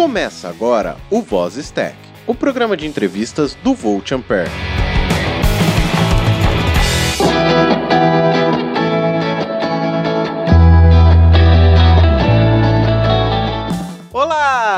[0.00, 1.94] Começa agora o Voz Stack,
[2.26, 4.69] o programa de entrevistas do Volt Ampere.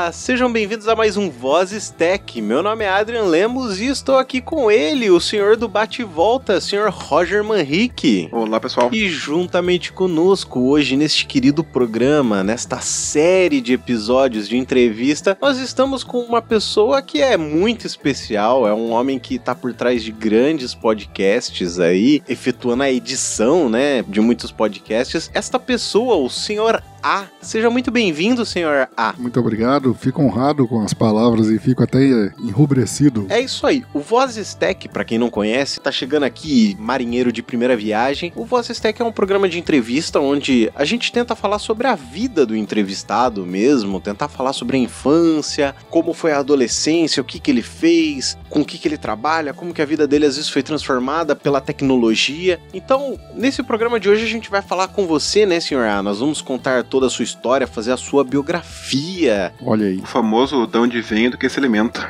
[0.03, 2.41] Olá, sejam bem-vindos a mais um Vozes Tech.
[2.41, 6.05] Meu nome é Adrian Lemos e estou aqui com ele, o senhor do bate e
[6.05, 8.27] volta, senhor Roger Manrique.
[8.29, 8.89] Olá, pessoal.
[8.91, 16.03] E juntamente conosco hoje neste querido programa, nesta série de episódios de entrevista, nós estamos
[16.03, 20.11] com uma pessoa que é muito especial, é um homem que está por trás de
[20.11, 25.31] grandes podcasts aí, efetuando a edição, né, de muitos podcasts.
[25.33, 27.25] Esta pessoa, o senhor A.
[27.41, 29.13] Seja muito bem-vindo, senhor A.
[29.17, 31.99] Muito obrigado, fico honrado com as palavras e fico até
[32.39, 33.25] enrubrecido.
[33.29, 33.83] É isso aí.
[33.93, 38.31] O Vozes Tech, para quem não conhece, tá chegando aqui marinheiro de primeira viagem.
[38.35, 41.95] O Vozes Tech é um programa de entrevista onde a gente tenta falar sobre a
[41.95, 47.39] vida do entrevistado mesmo, tentar falar sobre a infância, como foi a adolescência, o que
[47.39, 50.35] que ele fez, com o que que ele trabalha, como que a vida dele às
[50.35, 52.59] vezes foi transformada pela tecnologia.
[52.73, 56.03] Então, nesse programa de hoje a gente vai falar com você, né, senhor A?
[56.03, 59.53] Nós vamos contar toda a sua história, fazer a sua biografia.
[59.61, 59.97] Olha aí.
[59.97, 62.07] O famoso de onde vem do que se alimenta.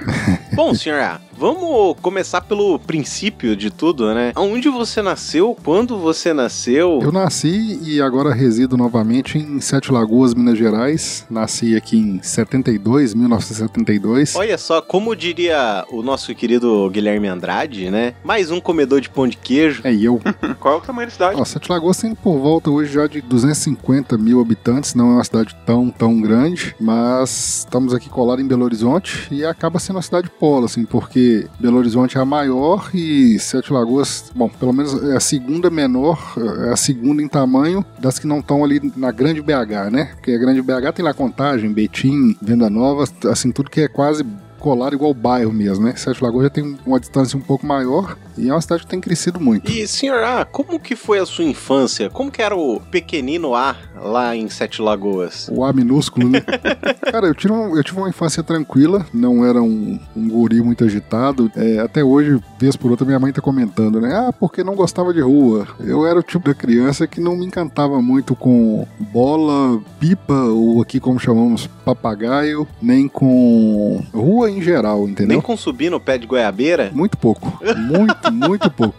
[0.54, 4.31] Bom, senhor A, vamos começar pelo princípio de tudo, né?
[4.33, 5.58] Onde você nasceu?
[5.61, 7.02] Quando você nasceu?
[7.02, 11.25] Eu nasci e agora resido novamente em Sete Lagoas, Minas Gerais.
[11.30, 14.38] Nasci aqui em 72, 1972.
[14.38, 18.14] Olha só, como diria o nosso querido Guilherme Andrade, né?
[18.23, 19.81] Mais um comedor de pão de queijo.
[19.83, 20.21] É e eu.
[20.61, 21.41] Qual é o tamanho da cidade?
[21.41, 25.23] Ó, Sete Lagoas tem por volta hoje já de 250 mil habitantes, não é uma
[25.25, 30.02] cidade tão, tão grande, mas estamos aqui colados em Belo Horizonte e acaba sendo uma
[30.02, 35.02] cidade polo, assim, porque Belo Horizonte é a maior e Sete Lagoas, bom, pelo menos
[35.12, 36.34] é a segunda menor,
[36.67, 40.11] é a segunda em tamanho das que não estão ali na grande BH, né?
[40.16, 44.26] Porque a grande BH tem lá Contagem, Betim, Venda Nova, assim, tudo que é quase
[44.59, 45.94] colado igual bairro mesmo, né?
[45.95, 48.99] Sete Lagoas já tem uma distância um pouco maior e é uma cidade que tem
[49.02, 49.71] crescido muito.
[49.71, 52.10] E, senhor A, como que foi a sua infância?
[52.10, 55.49] Como que era o pequenino A lá em Sete Lagoas?
[55.52, 56.42] O A minúsculo, né?
[57.11, 60.83] Cara, eu tive, um- eu tive uma infância tranquila, não era um, um guri muito
[60.83, 61.52] agitado.
[61.55, 64.14] É, até hoje, vez por outra, minha mãe tá comentando, né?
[64.16, 65.67] Ah, porque não gostava de rua.
[65.80, 70.82] Eu era o tipo da criança que não me encantava muito com bola, pipa, ou
[70.82, 75.27] aqui como chamamos, papagaio, nem com rua em geral, entendeu?
[75.33, 76.92] Nem com subir no pé de goiabeira?
[76.94, 77.60] Muito pouco.
[77.77, 78.95] Muito, muito pouco.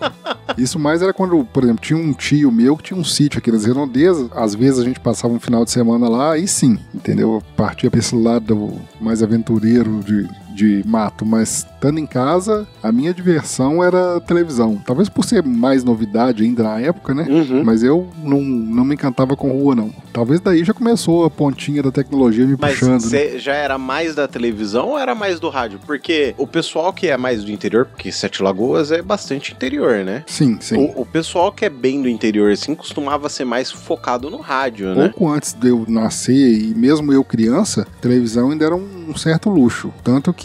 [0.57, 3.51] Isso mais era quando, por exemplo, tinha um tio meu que tinha um sítio aqui
[3.51, 4.29] nas redondezas.
[4.33, 7.35] Às vezes a gente passava um final de semana lá, aí sim, entendeu?
[7.35, 11.27] Eu Partia pra esse lado mais aventureiro de, de mato.
[11.27, 14.81] Mas estando em casa, a minha diversão era televisão.
[14.85, 17.27] Talvez por ser mais novidade ainda na época, né?
[17.29, 17.63] Uhum.
[17.65, 19.91] Mas eu não, não me encantava com rua, não.
[20.13, 22.93] Talvez daí já começou a pontinha da tecnologia me Mas puxando.
[22.93, 22.99] né?
[23.01, 25.81] você já era mais da televisão ou era mais do rádio?
[25.85, 30.23] Porque o pessoal que é mais do interior, porque Sete Lagoas é bastante interior, né?
[30.27, 30.77] Sim, sim.
[30.77, 34.95] O, o pessoal que é bem do interior, assim, costumava ser mais focado no rádio,
[34.95, 35.09] né?
[35.09, 39.51] Pouco antes de eu nascer e mesmo eu criança, televisão ainda era um, um certo
[39.51, 39.93] luxo.
[40.03, 40.44] Tanto que,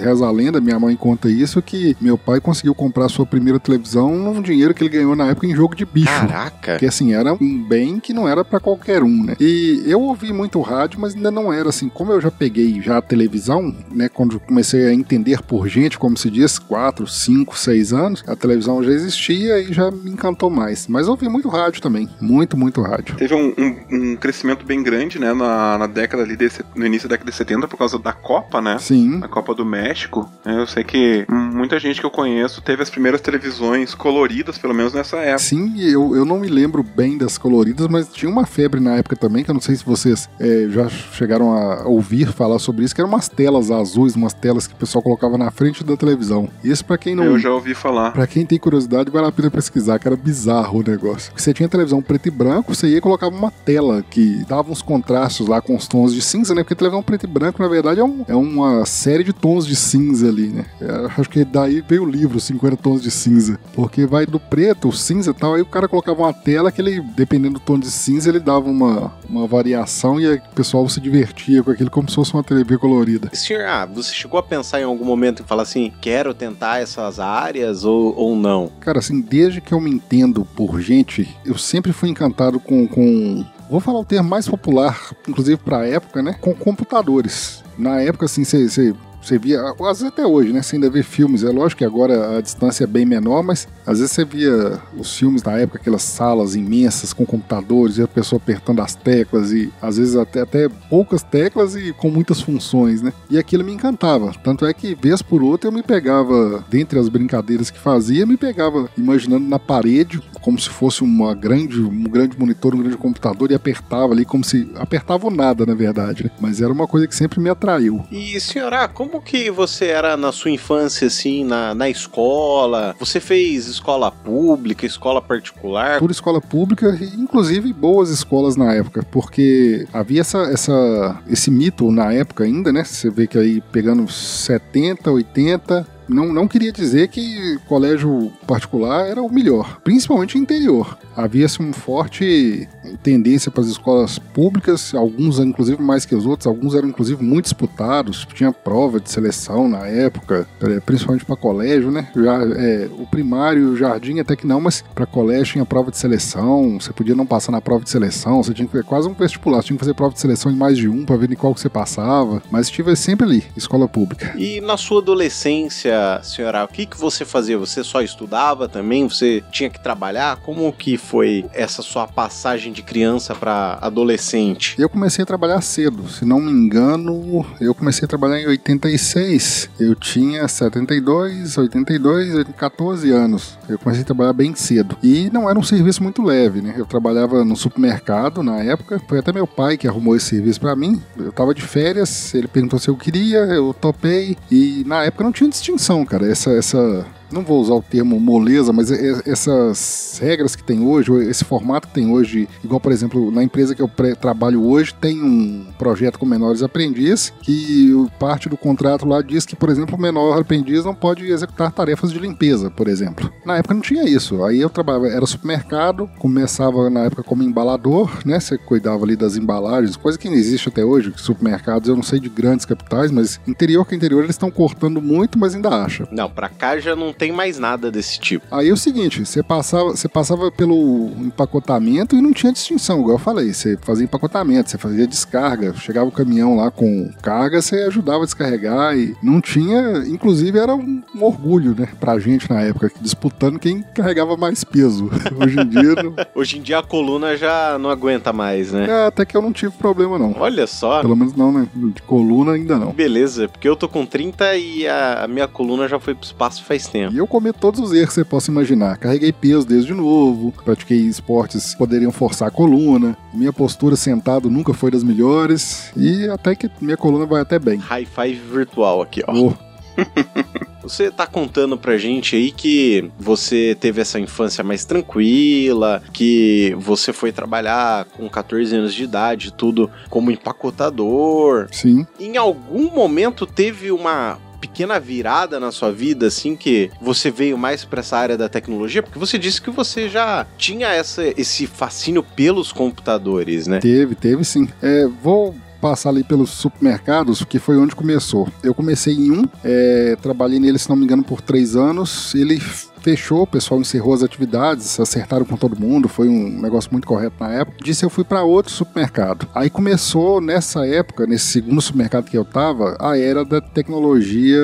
[0.00, 4.14] reza a lenda, minha mãe conta isso, que meu pai conseguiu comprar sua primeira televisão
[4.16, 6.06] num dinheiro que ele ganhou na época em jogo de bicho.
[6.06, 6.72] Caraca!
[6.72, 9.36] Porque assim, era um bem que não era pra qualquer um, né?
[9.40, 11.88] E eu ouvi muito rádio, mas ainda não era assim.
[11.88, 14.08] Como eu já peguei já a televisão, né?
[14.08, 18.82] Quando comecei a entender por gente, como se diz, 4, 5, 6 anos, a televisão
[18.82, 20.86] já existia e já me encantou mais.
[20.88, 22.08] Mas eu ouvi muito rádio também.
[22.20, 23.16] Muito, muito rádio.
[23.16, 26.86] Teve um, um- um crescimento bem grande, né, na, na década ali, de, se- no
[26.86, 28.78] início da década de 70, por causa da Copa, né?
[28.78, 29.18] Sim.
[29.18, 30.30] Na Copa do México.
[30.44, 34.92] Eu sei que muita gente que eu conheço teve as primeiras televisões coloridas, pelo menos
[34.92, 35.38] nessa época.
[35.38, 39.16] Sim, eu, eu não me lembro bem das coloridas, mas tinha uma febre na época
[39.16, 42.94] também, que eu não sei se vocês é, já chegaram a ouvir falar sobre isso,
[42.94, 46.48] que eram umas telas azuis, umas telas que o pessoal colocava na frente da televisão.
[46.62, 47.24] Isso pra quem não.
[47.24, 48.10] Eu já ouvi falar.
[48.12, 51.30] Pra quem tem curiosidade, vale a pena pesquisar, que era bizarro o negócio.
[51.32, 54.70] Porque você tinha televisão preto e branco, você ia e colocava uma tela que dava
[54.70, 56.62] uns contrastes lá com os tons de cinza, né?
[56.62, 59.76] Porque televisão preto e branco, na verdade, é, um- é uma série de tons de
[59.76, 60.66] cinza ali, né?
[60.80, 63.58] É, acho que daí veio o livro, 50 tons de cinza.
[63.74, 66.80] Porque vai do preto, o cinza e tal, aí o cara colocava uma tela que
[66.80, 71.00] ele, dependendo do tom de cinza, ele dava uma, uma variação e o pessoal se
[71.00, 73.30] divertia com aquilo como se fosse uma TV colorida.
[73.32, 77.18] Senhor, ah, você chegou a pensar em algum momento em falar assim, quero tentar essas
[77.18, 78.70] áreas ou, ou não?
[78.80, 82.86] Cara, assim, desde que eu me entendo por gente, eu sempre fui encantado com.
[82.86, 86.36] com vou falar o termo mais popular, inclusive pra época, né?
[86.40, 87.62] Com computadores.
[87.78, 88.94] Na época, assim, você.
[89.22, 90.62] Você via, às vezes até hoje, né?
[90.62, 91.44] Você ainda vê filmes.
[91.44, 95.16] É lógico que agora a distância é bem menor, mas às vezes você via os
[95.16, 99.72] filmes da época, aquelas salas imensas com computadores e a pessoa apertando as teclas e
[99.80, 103.12] às vezes até, até poucas teclas e com muitas funções, né?
[103.30, 104.32] E aquilo me encantava.
[104.42, 108.36] Tanto é que, vez por outra, eu me pegava, dentre as brincadeiras que fazia, me
[108.36, 113.50] pegava imaginando na parede, como se fosse uma grande, um grande monitor, um grande computador,
[113.50, 114.70] e apertava ali como se.
[114.76, 116.30] apertava nada, na verdade, né?
[116.40, 118.04] Mas era uma coisa que sempre me atraiu.
[118.10, 122.94] E, senhora, como que você era na sua infância, assim, na, na escola?
[122.98, 125.98] Você fez escola pública, escola particular?
[125.98, 132.12] Por escola pública, inclusive boas escolas na época, porque havia essa, essa, esse mito na
[132.12, 132.84] época ainda, né?
[132.84, 139.22] Você vê que aí pegando 70, 80, não, não queria dizer que colégio particular era
[139.22, 140.98] o melhor, principalmente interior.
[141.16, 142.68] Havia-se um forte
[143.02, 147.44] tendência para as escolas públicas, alguns inclusive mais que os outros, alguns eram inclusive muito
[147.44, 150.46] disputados, tinha prova de seleção na época,
[150.84, 152.08] principalmente para colégio, né?
[152.14, 155.90] Já, é, o primário e o jardim até que não, mas para colégio tinha prova
[155.90, 159.08] de seleção, você podia não passar na prova de seleção, você tinha que fazer quase
[159.08, 161.30] um vestibular, você tinha que fazer prova de seleção em mais de um para ver
[161.30, 164.34] em qual que você passava, mas estive sempre ali, escola pública.
[164.36, 165.91] E na sua adolescência,
[166.22, 167.58] senhora, o que, que você fazia?
[167.58, 169.08] Você só estudava também?
[169.08, 170.36] Você tinha que trabalhar?
[170.36, 174.74] Como que foi essa sua passagem de criança para adolescente?
[174.78, 179.70] Eu comecei a trabalhar cedo, se não me engano, eu comecei a trabalhar em 86.
[179.78, 183.58] Eu tinha 72, 82, 14 anos.
[183.68, 184.96] Eu comecei a trabalhar bem cedo.
[185.02, 186.74] E não era um serviço muito leve, né?
[186.76, 189.00] Eu trabalhava no supermercado na época.
[189.08, 191.00] Foi até meu pai que arrumou esse serviço para mim.
[191.16, 194.36] Eu tava de férias, ele perguntou se eu queria, eu topei.
[194.50, 196.30] E na época não tinha distinção, cara.
[196.30, 198.90] Essa, essa não vou usar o termo moleza, mas
[199.26, 203.74] essas regras que tem hoje, esse formato que tem hoje, igual por exemplo, na empresa
[203.74, 203.90] que eu
[204.20, 209.56] trabalho hoje, tem um projeto com menores aprendizes que parte do contrato lá diz que,
[209.56, 213.32] por exemplo, o menor aprendiz não pode executar tarefas de limpeza, por exemplo.
[213.44, 214.44] Na época não tinha isso.
[214.44, 218.38] Aí eu trabalhava, era supermercado, começava na época como embalador, né?
[218.38, 222.20] Você cuidava ali das embalagens, coisa que não existe até hoje, supermercados, eu não sei
[222.20, 226.06] de grandes capitais, mas interior que interior eles estão cortando muito, mas ainda acha.
[226.10, 228.44] Não, pra cá já não tem mais nada desse tipo.
[228.50, 233.14] Aí é o seguinte, você passava, você passava pelo empacotamento e não tinha distinção, igual
[233.14, 233.52] eu falei.
[233.52, 238.24] Você fazia empacotamento, você fazia descarga, chegava o caminhão lá com carga, você ajudava a
[238.24, 243.56] descarregar e não tinha, inclusive era um, um orgulho, né, pra gente na época, disputando
[243.56, 245.08] quem carregava mais peso.
[245.40, 246.02] Hoje em dia.
[246.02, 246.16] Não...
[246.34, 248.86] Hoje em dia a coluna já não aguenta mais, né?
[248.90, 250.34] É, até que eu não tive problema não.
[250.40, 251.00] Olha só.
[251.02, 251.68] Pelo menos não, né?
[251.72, 252.90] De coluna ainda não.
[252.90, 256.64] Beleza, porque eu tô com 30 e a, a minha coluna já foi pro espaço
[256.64, 257.11] faz tempo.
[257.12, 258.96] E eu cometo todos os erros que você possa imaginar.
[258.96, 264.72] Carreguei peso desde novo, pratiquei esportes que poderiam forçar a coluna, minha postura sentado nunca
[264.72, 267.78] foi das melhores e até que minha coluna vai até bem.
[267.80, 269.34] High five virtual aqui, ó.
[269.34, 269.52] Oh.
[270.82, 277.12] Você tá contando pra gente aí que você teve essa infância mais tranquila, que você
[277.12, 281.68] foi trabalhar com 14 anos de idade, tudo como empacotador.
[281.70, 282.04] Sim.
[282.18, 287.84] Em algum momento teve uma pequena virada na sua vida, assim, que você veio mais
[287.84, 289.02] para essa área da tecnologia?
[289.02, 293.80] Porque você disse que você já tinha essa, esse fascínio pelos computadores, né?
[293.80, 294.68] Teve, teve sim.
[294.80, 298.48] É, vou passar ali pelos supermercados, que foi onde começou.
[298.62, 302.32] Eu comecei em um, é, trabalhei nele, se não me engano, por três anos.
[302.36, 302.62] Ele
[303.02, 307.36] fechou, o pessoal encerrou as atividades, acertaram com todo mundo, foi um negócio muito correto
[307.40, 307.78] na época.
[307.82, 309.46] Disse eu fui para outro supermercado.
[309.54, 314.60] Aí começou nessa época, nesse segundo supermercado que eu tava, a era da tecnologia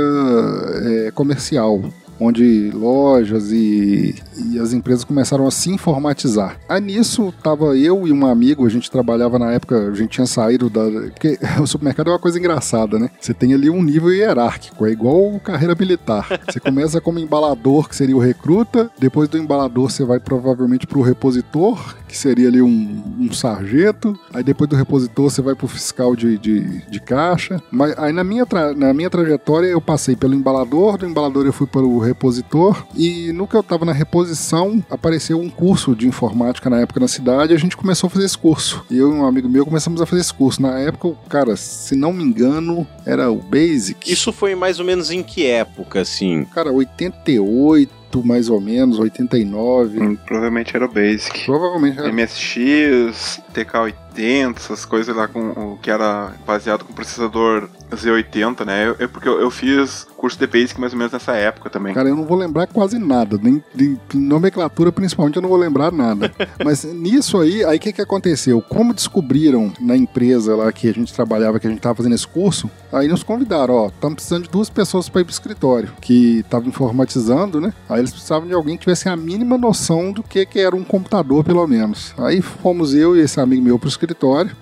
[0.85, 1.83] é, comercial
[2.21, 4.15] onde lojas e,
[4.53, 6.59] e, as empresas começaram a se informatizar.
[6.69, 10.27] Aí nisso tava eu e um amigo, a gente trabalhava na época, a gente tinha
[10.27, 10.83] saído da.
[11.11, 13.11] Porque o supermercado é uma coisa engraçada, né?
[13.21, 16.27] Você tem ali um nível hierárquico, é igual carreira militar.
[16.49, 21.01] Você começa como embalador, que seria o recruta, depois do embalador você vai provavelmente pro
[21.01, 26.17] repositor, que seria ali um, um sargento, aí depois do repositor você vai pro fiscal
[26.17, 27.63] de, de, de caixa.
[27.71, 28.47] Mas aí na minha,
[28.77, 33.33] na minha trajetória eu passei pelo embalador, do embalador eu fui para o repositor e
[33.33, 37.53] no que eu tava na reposição apareceu um curso de informática na época na cidade
[37.53, 38.85] e a gente começou a fazer esse curso.
[38.91, 40.61] E eu e um amigo meu começamos a fazer esse curso.
[40.61, 44.11] Na época, cara, se não me engano, era o Basic.
[44.11, 46.45] Isso foi mais ou menos em que época, assim?
[46.55, 50.01] Cara, 88, mais ou menos, 89.
[50.01, 51.45] Hum, provavelmente era o Basic.
[51.45, 52.13] Provavelmente era.
[52.13, 54.08] MSX, TK-80.
[54.19, 58.95] Z80, essas coisas lá com o que era baseado com processador Z80, né?
[58.99, 61.95] É porque eu, eu, fiz curso de Basic mais ou menos nessa época também.
[61.95, 65.93] Cara, eu não vou lembrar quase nada, nem de nomenclatura principalmente eu não vou lembrar
[65.93, 66.33] nada.
[66.65, 68.61] Mas nisso aí, aí o que que aconteceu?
[68.61, 72.27] Como descobriram na empresa lá que a gente trabalhava, que a gente tava fazendo esse
[72.27, 76.41] curso, aí nos convidaram, ó, estamos precisando de duas pessoas para ir pro escritório, que
[76.41, 77.73] estavam informatizando, né?
[77.89, 80.85] Aí eles precisavam de alguém que tivesse a mínima noção do que que era um
[80.85, 82.15] computador, pelo menos.
[82.19, 84.08] Aí fomos eu e esse amigo meu pro escritório.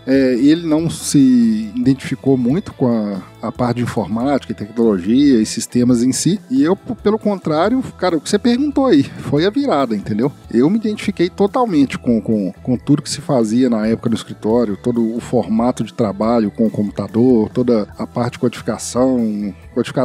[0.06, 5.46] É, ele não se identificou muito com a a parte de informática e tecnologia e
[5.46, 6.40] sistemas em si.
[6.50, 10.32] E eu, pelo contrário, cara, o que você perguntou aí foi a virada, entendeu?
[10.50, 14.76] Eu me identifiquei totalmente com, com, com tudo que se fazia na época no escritório,
[14.76, 19.54] todo o formato de trabalho com o computador, toda a parte de codificação,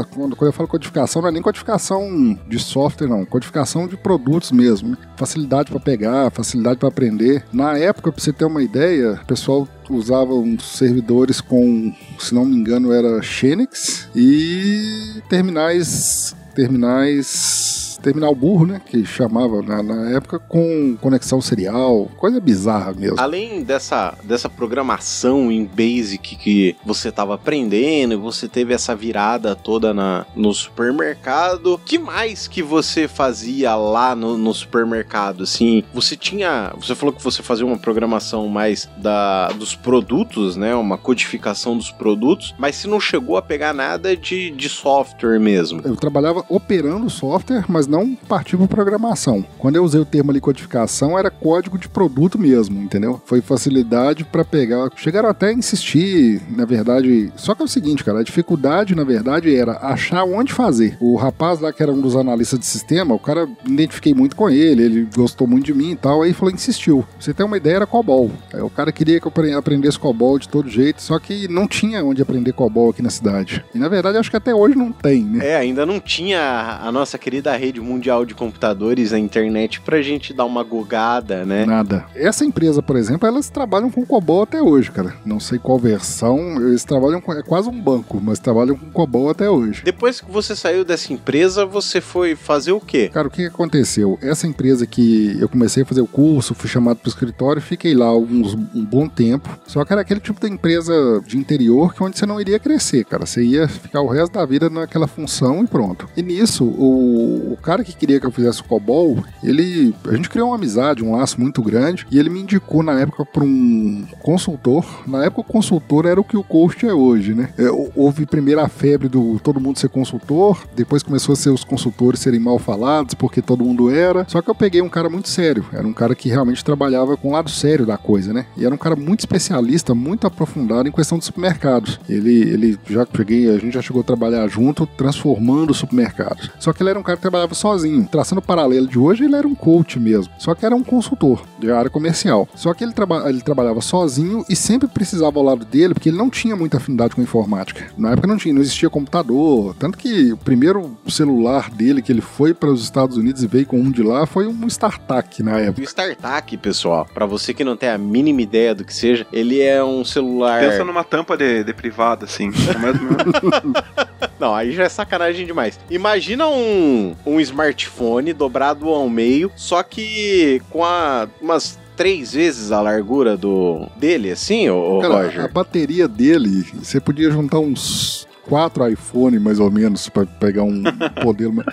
[0.10, 3.26] Quando, eu falo codificação, não é nem codificação de software, não.
[3.26, 4.98] Codificação de produtos mesmo.
[5.16, 7.44] Facilidade para pegar, facilidade para aprender.
[7.54, 12.46] Na época, para você ter uma ideia, o pessoal usava uns servidores com, se não
[12.46, 18.82] me engano, era Xenix e terminais terminais terminal burro, né?
[18.86, 23.20] Que chamava na, na, época com conexão serial, coisa bizarra mesmo.
[23.20, 29.94] Além dessa, dessa programação em Basic que você estava aprendendo, você teve essa virada toda
[29.94, 31.80] na, no supermercado.
[31.86, 35.44] Que mais que você fazia lá no, no supermercado?
[35.44, 36.74] Assim, você tinha.
[36.78, 40.76] Você falou que você fazia uma programação mais da, dos produtos, né?
[40.76, 45.82] Uma codificação dos produtos, mas se não chegou a pegar nada de, de software mesmo.
[45.84, 49.46] Eu trabalhava operando software, mas não partiu para programação.
[49.60, 53.22] Quando eu usei o termo ali codificação, era código de produto mesmo, entendeu?
[53.26, 54.90] Foi facilidade para pegar.
[54.96, 57.32] Chegaram até a insistir, na verdade.
[57.36, 60.98] Só que é o seguinte, cara, a dificuldade, na verdade, era achar onde fazer.
[61.02, 64.50] O rapaz lá, que era um dos analistas de sistema, o cara identifiquei muito com
[64.50, 67.06] ele, ele gostou muito de mim e tal, aí falou, insistiu.
[67.20, 68.32] você tem uma ideia, era COBOL.
[68.54, 72.04] Aí o cara queria que eu aprendesse COBOL de todo jeito, só que não tinha
[72.06, 73.66] onde aprender COBOL aqui na cidade.
[73.76, 75.46] E na verdade, acho que até hoje não tem, né?
[75.46, 80.34] É, ainda não tinha a nossa querida rede mundial de computadores, a internet, pra gente
[80.34, 81.66] dar uma gugada, né?
[81.66, 82.06] Nada.
[82.16, 85.16] Essa empresa, por exemplo, elas trabalham com COBOL até hoje, cara.
[85.26, 87.32] Não sei qual versão, eles trabalham com.
[87.34, 89.84] É quase um banco, mas trabalham com COBOL até hoje.
[89.84, 93.10] Depois que você saiu dessa empresa, você foi fazer o quê?
[93.14, 94.18] Cara, o que aconteceu?
[94.22, 98.06] Essa empresa que eu comecei a fazer o curso, fui chamado pro escritório, fiquei lá
[98.06, 99.50] alguns, um bom tempo.
[99.66, 100.94] Só que era aquele tipo de empresa
[101.26, 103.26] de interior que onde você não iria crescer, cara.
[103.26, 106.08] Você ia ficar o resto da vida naquela função e pronto.
[106.16, 109.96] E nisso, o, o cara cara que queria que eu fizesse o COBOL, ele.
[110.06, 113.26] A gente criou uma amizade, um laço muito grande, e ele me indicou na época
[113.26, 114.86] para um consultor.
[115.08, 117.50] Na época, o consultor era o que o coach é hoje, né?
[117.58, 121.64] É, houve primeiro a febre do todo mundo ser consultor, depois começou a ser os
[121.64, 124.26] consultores serem mal falados, porque todo mundo era.
[124.28, 127.30] Só que eu peguei um cara muito sério, era um cara que realmente trabalhava com
[127.30, 128.48] o lado sério da coisa, né?
[128.58, 132.02] E era um cara muito especialista, muito aprofundado em questão de supermercados.
[132.10, 136.52] Ele, ele já peguei, a gente já chegou a trabalhar junto, transformando supermercados.
[136.60, 138.08] Só que ele era um cara que trabalhava sozinho.
[138.12, 140.34] Traçando o paralelo de hoje, ele era um coach mesmo.
[140.38, 142.50] Só que era um consultor de área comercial.
[142.56, 146.18] Só que ele, traba ele trabalhava sozinho e sempre precisava ao lado dele, porque ele
[146.18, 147.92] não tinha muita afinidade com informática.
[147.98, 149.76] Na época não tinha, não existia computador.
[149.78, 153.66] Tanto que o primeiro celular dele que ele foi para os Estados Unidos e veio
[153.66, 155.82] com um de lá foi um StarTAC na época.
[155.82, 159.62] O StarTAC, pessoal, para você que não tem a mínima ideia do que seja, ele
[159.62, 160.62] é um celular.
[160.62, 162.52] Pensa numa tampa de, de privada, assim.
[164.40, 165.80] não, aí já é sacanagem demais.
[165.90, 172.82] Imagina um, um smartphone dobrado ao meio, só que com a, umas três vezes a
[172.82, 175.46] largura do dele, assim, ô, Cara, Roger?
[175.46, 180.82] A bateria dele, você podia juntar uns quatro iPhone mais ou menos para pegar um
[181.24, 181.64] modelo.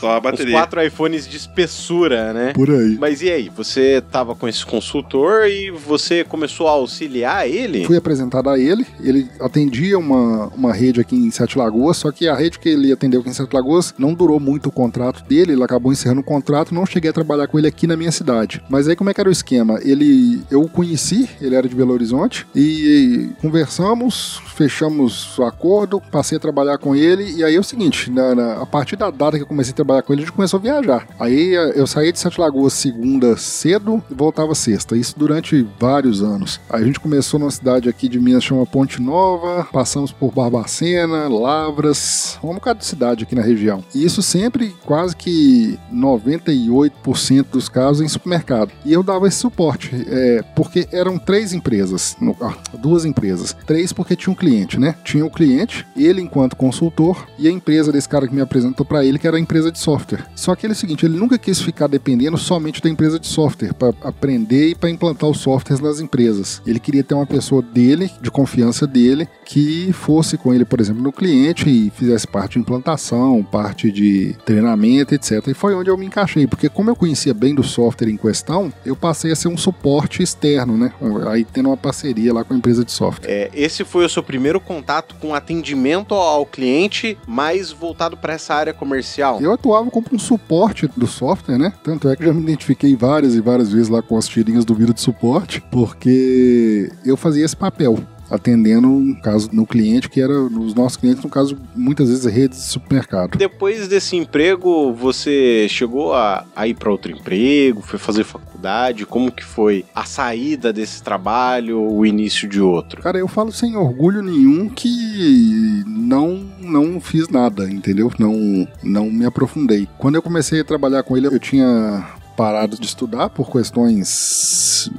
[0.00, 0.54] Só a bateria.
[0.54, 2.52] Os quatro iPhones de espessura, né?
[2.52, 2.96] Por aí.
[2.98, 3.50] Mas e aí?
[3.56, 7.84] Você tava com esse consultor e você começou a auxiliar ele?
[7.84, 8.86] Fui apresentado a ele.
[9.02, 12.92] Ele atendia uma, uma rede aqui em Sete Lagoas, só que a rede que ele
[12.92, 15.52] atendeu aqui em Sete Lagoas não durou muito o contrato dele.
[15.52, 16.74] Ele acabou encerrando o contrato.
[16.74, 18.62] Não cheguei a trabalhar com ele aqui na minha cidade.
[18.68, 19.80] Mas aí como é que era o esquema?
[19.82, 26.36] Ele, eu o conheci, ele era de Belo Horizonte e conversamos, fechamos o acordo, passei
[26.36, 27.32] a trabalhar com ele.
[27.36, 29.74] E aí é o seguinte, na, na, a partir da data que eu comecei a
[29.74, 31.06] trabalhar com ele, a gente começou a viajar.
[31.18, 34.96] Aí eh, eu saí de Sete Lagoas segunda cedo e voltava sexta.
[34.96, 36.60] Isso durante vários anos.
[36.70, 41.28] Aí a gente começou numa cidade aqui de Minas chama Ponte Nova, passamos por Barbacena,
[41.28, 43.84] Lavras, um bocado de cidade aqui na região.
[43.94, 48.70] E isso sempre, quase que 98% dos casos em supermercado.
[48.84, 53.56] E eu dava esse suporte, é, porque eram três empresas, no, ah, duas empresas.
[53.66, 54.94] Três porque tinha um cliente, né?
[55.04, 58.84] Tinha o cliente cliente, ele enquanto consultor e a empresa desse cara que me apresentou
[58.84, 60.26] para ele, que era a empresa de software.
[60.34, 63.26] Só que ele é o seguinte, ele nunca quis ficar dependendo somente da empresa de
[63.26, 66.60] software para aprender e para implantar os softwares nas empresas.
[66.66, 71.02] Ele queria ter uma pessoa dele, de confiança dele, que fosse com ele, por exemplo,
[71.02, 75.46] no cliente e fizesse parte de implantação, parte de treinamento, etc.
[75.48, 78.72] E foi onde eu me encaixei, porque como eu conhecia bem do software em questão,
[78.84, 80.92] eu passei a ser um suporte externo, né?
[81.30, 83.30] Aí tendo uma parceria lá com a empresa de software.
[83.30, 88.54] É, esse foi o seu primeiro contato com atendimento ao cliente, mais voltado para essa
[88.54, 89.40] área comercial?
[89.40, 91.72] Eu atuava como um suporte do software, né?
[91.82, 94.74] Tanto é que já me identifiquei várias e várias vezes lá com as tirinhas do
[94.74, 97.98] vídeo de suporte, porque eu fazia esse papel
[98.30, 102.58] atendendo, no caso, no cliente, que era nos nossos clientes, no caso, muitas vezes redes
[102.58, 103.36] de supermercado.
[103.36, 109.06] Depois desse emprego, você chegou a, a ir para outro emprego, foi fazer faculdade?
[109.06, 113.02] Como que foi a saída desse trabalho, o início de outro?
[113.02, 118.12] Cara, eu falo sem orgulho nenhum que não não fiz nada, entendeu?
[118.18, 119.88] Não não me aprofundei.
[119.98, 122.06] Quando eu comecei a trabalhar com ele, eu tinha
[122.36, 124.90] parado de estudar por questões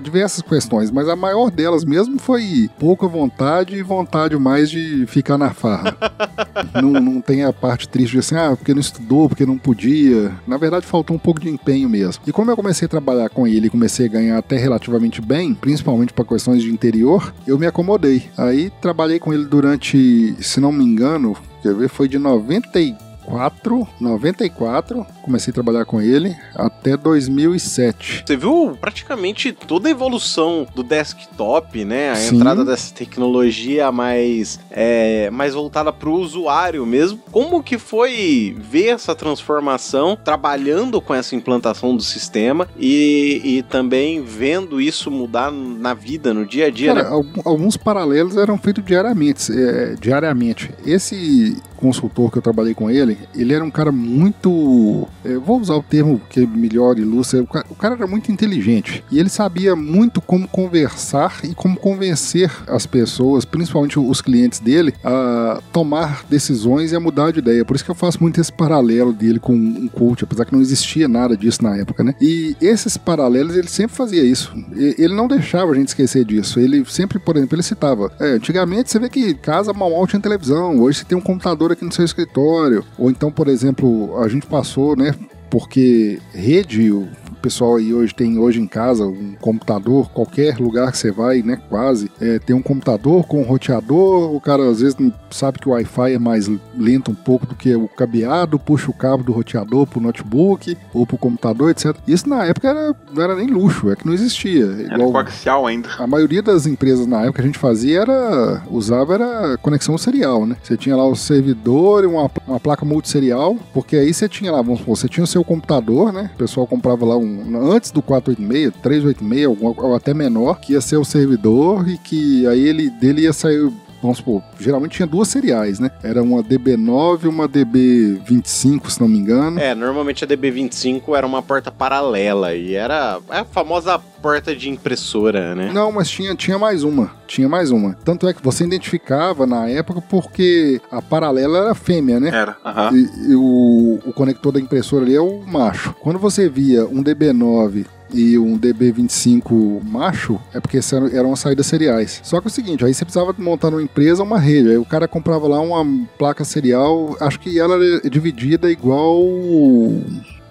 [0.00, 5.38] diversas questões, mas a maior delas mesmo foi pouca vontade e vontade mais de ficar
[5.38, 5.96] na farra.
[6.80, 10.32] não, não tem a parte triste de assim, ah, porque não estudou, porque não podia.
[10.46, 12.22] Na verdade, faltou um pouco de empenho mesmo.
[12.26, 15.54] E como eu comecei a trabalhar com ele e comecei a ganhar até relativamente bem,
[15.54, 18.28] principalmente para questões de interior, eu me acomodei.
[18.36, 23.86] Aí trabalhei com ele durante, se não me engano, quer ver, foi de 94 94,
[24.00, 28.24] 94, comecei a trabalhar com ele até 2007.
[28.26, 32.12] Você viu praticamente toda a evolução do desktop, né?
[32.12, 32.36] A Sim.
[32.36, 37.20] entrada dessa tecnologia mais, é, mais voltada para o usuário mesmo.
[37.30, 44.22] Como que foi ver essa transformação trabalhando com essa implantação do sistema e, e também
[44.22, 47.24] vendo isso mudar na vida, no dia a dia, Cara, né?
[47.44, 49.52] Alguns paralelos eram feitos diariamente.
[49.52, 50.70] É, diariamente.
[50.86, 55.06] Esse consultor que eu trabalhei com ele, ele era um cara muito.
[55.28, 57.42] Eu vou usar o termo que melhor ilustra.
[57.68, 59.04] O cara era muito inteligente.
[59.10, 64.94] E ele sabia muito como conversar e como convencer as pessoas, principalmente os clientes dele,
[65.04, 67.64] a tomar decisões e a mudar de ideia.
[67.64, 70.60] Por isso que eu faço muito esse paralelo dele com um coach, apesar que não
[70.60, 72.14] existia nada disso na época, né?
[72.20, 74.52] E esses paralelos, ele sempre fazia isso.
[74.74, 76.58] Ele não deixava a gente esquecer disso.
[76.58, 80.20] Ele sempre, por exemplo, ele citava: é, antigamente você vê que casa mal mal tinha
[80.20, 82.84] televisão, hoje você tem um computador aqui no seu escritório.
[82.98, 85.14] Ou então, por exemplo, a gente passou, né?
[85.50, 86.90] Porque rede,
[87.38, 91.58] pessoal aí hoje tem hoje em casa um computador, qualquer lugar que você vai, né,
[91.68, 95.68] quase, é, tem um computador com um roteador, o cara às vezes não sabe que
[95.68, 99.32] o Wi-Fi é mais lento um pouco do que o cabeado, puxa o cabo do
[99.32, 101.96] roteador pro notebook ou pro computador, etc.
[102.06, 104.64] Isso na época era, não era nem luxo, é que não existia.
[104.90, 105.88] Era coaxial ainda.
[105.98, 110.46] A maioria das empresas na época que a gente fazia era, usava era conexão serial,
[110.46, 110.56] né?
[110.62, 114.62] Você tinha lá o servidor e uma, uma placa multisserial, porque aí você tinha lá,
[114.62, 116.30] vamos supor, você tinha o seu computador, né?
[116.34, 117.37] O pessoal comprava lá um
[117.72, 122.60] antes do 486, 386, ou até menor, que ia ser o servidor e que aí
[122.60, 125.90] ele dele ia sair vamos supor, geralmente tinha duas seriais, né?
[126.02, 129.58] Era uma DB9 e uma DB25, se não me engano.
[129.58, 135.54] É, normalmente a DB25 era uma porta paralela e era a famosa porta de impressora,
[135.54, 135.70] né?
[135.72, 137.10] Não, mas tinha, tinha mais uma.
[137.26, 137.94] Tinha mais uma.
[138.04, 142.28] Tanto é que você identificava na época porque a paralela era fêmea, né?
[142.28, 142.56] Era.
[142.64, 142.96] Uhum.
[142.96, 145.94] E, e o, o conector da impressora ali é o macho.
[146.00, 150.80] Quando você via um DB9 e um DB25 macho, é porque
[151.12, 152.20] eram as saídas seriais.
[152.22, 154.70] Só que é o seguinte, aí você precisava montar numa empresa uma rede.
[154.70, 155.84] Aí o cara comprava lá uma
[156.18, 159.22] placa serial, acho que ela era dividida igual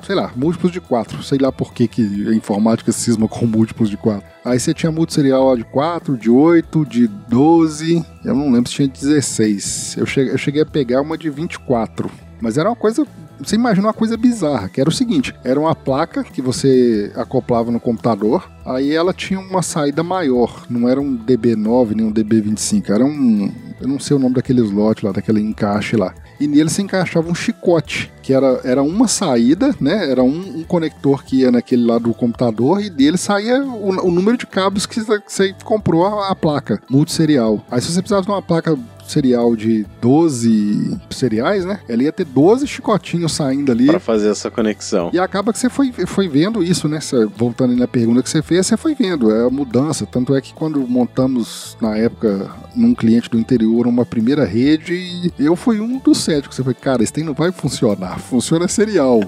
[0.08, 1.22] sei lá, múltiplos de 4.
[1.22, 4.26] Sei lá por que, que a informática cisma com múltiplos de 4.
[4.46, 8.06] Aí você tinha multiserial de 4, de 8, de 12.
[8.24, 9.98] Eu não lembro se tinha 16.
[9.98, 12.10] Eu cheguei, eu cheguei a pegar uma de 24.
[12.40, 13.06] Mas era uma coisa
[13.40, 17.72] você imagina uma coisa bizarra, que era o seguinte: era uma placa que você acoplava
[17.72, 22.90] no computador, aí ela tinha uma saída maior, não era um DB9 nem um DB25,
[22.90, 23.52] era um.
[23.80, 26.14] Eu não sei o nome daquele slot lá, daquele encaixe lá.
[26.40, 30.10] E nele se encaixava um chicote, que era, era uma saída, né?
[30.10, 34.12] Era um, um conector que ia naquele lado do computador e dele saía o, o
[34.12, 37.64] número de cabos que você comprou a, a placa multisserial.
[37.72, 38.78] Aí se você precisava de uma placa
[39.12, 41.80] serial de 12 cereais, né?
[41.88, 43.88] Ela ia ter 12 chicotinhos saindo ali.
[43.88, 45.10] Pra fazer essa conexão.
[45.14, 47.00] E acaba que você foi, foi vendo isso, né?
[47.00, 49.32] Cê, voltando na pergunta que você fez, você foi vendo.
[49.32, 50.06] É a mudança.
[50.06, 55.56] Tanto é que quando montamos, na época, num cliente do interior, uma primeira rede, eu
[55.56, 56.56] fui um dos céticos.
[56.56, 58.20] Você foi, cara, esse tem não vai funcionar.
[58.20, 59.22] Funciona serial.